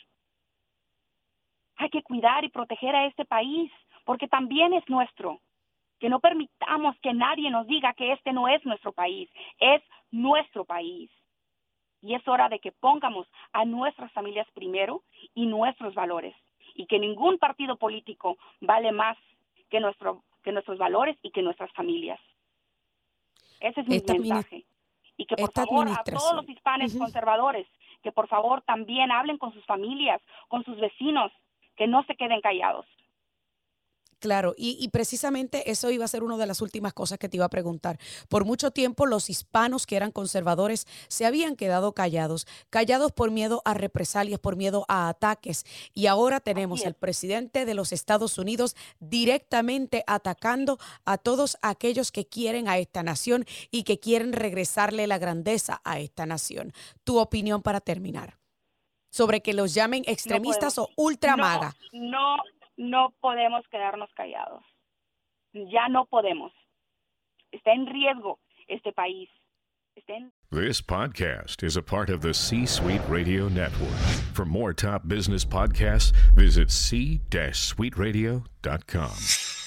Hay 1.75 1.89
que 1.89 2.03
cuidar 2.03 2.45
y 2.45 2.49
proteger 2.49 2.95
a 2.95 3.05
este 3.05 3.25
país 3.25 3.71
porque 4.05 4.27
también 4.27 4.73
es 4.73 4.87
nuestro. 4.87 5.41
Que 5.99 6.09
no 6.09 6.19
permitamos 6.19 6.97
que 7.01 7.13
nadie 7.13 7.51
nos 7.51 7.67
diga 7.67 7.93
que 7.93 8.13
este 8.13 8.33
no 8.33 8.47
es 8.47 8.65
nuestro 8.65 8.91
país, 8.91 9.29
es 9.59 9.83
nuestro 10.09 10.63
país. 10.65 11.11
Y 12.01 12.15
es 12.15 12.27
hora 12.27 12.49
de 12.49 12.59
que 12.59 12.71
pongamos 12.71 13.27
a 13.53 13.65
nuestras 13.65 14.11
familias 14.11 14.47
primero 14.53 15.03
y 15.35 15.45
nuestros 15.45 15.93
valores. 15.93 16.35
Y 16.75 16.85
que 16.85 16.99
ningún 16.99 17.37
partido 17.37 17.75
político 17.75 18.37
vale 18.59 18.91
más 18.91 19.17
que, 19.69 19.79
nuestro, 19.79 20.23
que 20.43 20.51
nuestros 20.51 20.77
valores 20.77 21.17
y 21.21 21.31
que 21.31 21.41
nuestras 21.41 21.71
familias. 21.73 22.19
Ese 23.59 23.81
es 23.81 23.87
mi 23.87 23.97
Esta 23.97 24.13
mensaje. 24.13 24.65
y 25.17 25.25
que 25.25 25.35
por 25.35 25.51
favor 25.51 25.87
a 25.89 26.03
todos 26.03 26.35
los 26.35 26.49
hispanos 26.49 26.95
conservadores 26.95 27.67
que 28.01 28.11
por 28.11 28.27
favor 28.27 28.61
también 28.63 29.11
hablen 29.11 29.37
con 29.37 29.53
sus 29.53 29.65
familias, 29.65 30.21
con 30.47 30.63
sus 30.63 30.79
vecinos, 30.79 31.31
que 31.75 31.87
no 31.87 32.03
se 32.03 32.15
queden 32.15 32.41
callados. 32.41 32.85
Claro, 34.21 34.53
y, 34.55 34.87
precisamente 34.89 35.71
eso 35.71 35.89
iba 35.89 36.05
a 36.05 36.07
ser 36.07 36.21
una 36.21 36.37
de 36.37 36.45
las 36.45 36.61
últimas 36.61 36.93
cosas 36.93 37.17
que 37.17 37.27
te 37.27 37.37
iba 37.37 37.45
a 37.45 37.49
preguntar. 37.49 37.97
Por 38.29 38.45
mucho 38.45 38.69
tiempo 38.69 39.07
los 39.07 39.31
hispanos 39.31 39.87
que 39.87 39.95
eran 39.95 40.11
conservadores 40.11 40.85
se 41.07 41.25
habían 41.25 41.55
quedado 41.55 41.93
callados, 41.93 42.45
callados 42.69 43.11
por 43.11 43.31
miedo 43.31 43.63
a 43.65 43.73
represalias, 43.73 44.39
por 44.39 44.57
miedo 44.57 44.85
a 44.87 45.09
ataques. 45.09 45.65
Y 45.95 46.05
ahora 46.05 46.39
tenemos 46.39 46.85
al 46.85 46.93
presidente 46.93 47.65
de 47.65 47.73
los 47.73 47.91
Estados 47.91 48.37
Unidos 48.37 48.75
directamente 48.99 50.03
atacando 50.05 50.77
a 51.03 51.17
todos 51.17 51.57
aquellos 51.63 52.11
que 52.11 52.27
quieren 52.27 52.67
a 52.67 52.77
esta 52.77 53.01
nación 53.01 53.47
y 53.71 53.81
que 53.81 53.99
quieren 53.99 54.33
regresarle 54.33 55.07
la 55.07 55.17
grandeza 55.17 55.81
a 55.83 55.99
esta 55.99 56.27
nación. 56.27 56.73
Tu 57.03 57.17
opinión 57.17 57.63
para 57.63 57.81
terminar 57.81 58.37
sobre 59.09 59.41
que 59.41 59.53
los 59.53 59.73
llamen 59.73 60.03
extremistas 60.05 60.77
o 60.77 60.89
ultramaga. 60.95 61.75
no 61.91 62.37
no 62.37 62.60
podemos 63.21 63.63
quedarnos 63.69 64.09
callados. 64.15 64.63
Ya 65.53 65.87
no 65.89 66.05
podemos. 66.05 66.53
Está 67.51 67.73
en 67.73 67.85
riesgo 67.87 68.39
este 68.67 68.93
país. 68.93 69.29
Está 69.95 70.13
en... 70.13 70.31
This 70.51 70.81
podcast 70.81 71.63
is 71.63 71.77
a 71.77 71.81
part 71.81 72.09
of 72.09 72.21
the 72.21 72.33
C 72.33 72.65
Suite 72.65 73.01
Radio 73.09 73.49
Network. 73.49 73.97
For 74.33 74.45
more 74.45 74.73
top 74.73 75.07
business 75.07 75.45
podcasts, 75.45 76.13
visit 76.35 76.71
c-suiteradio.com. 76.71 79.60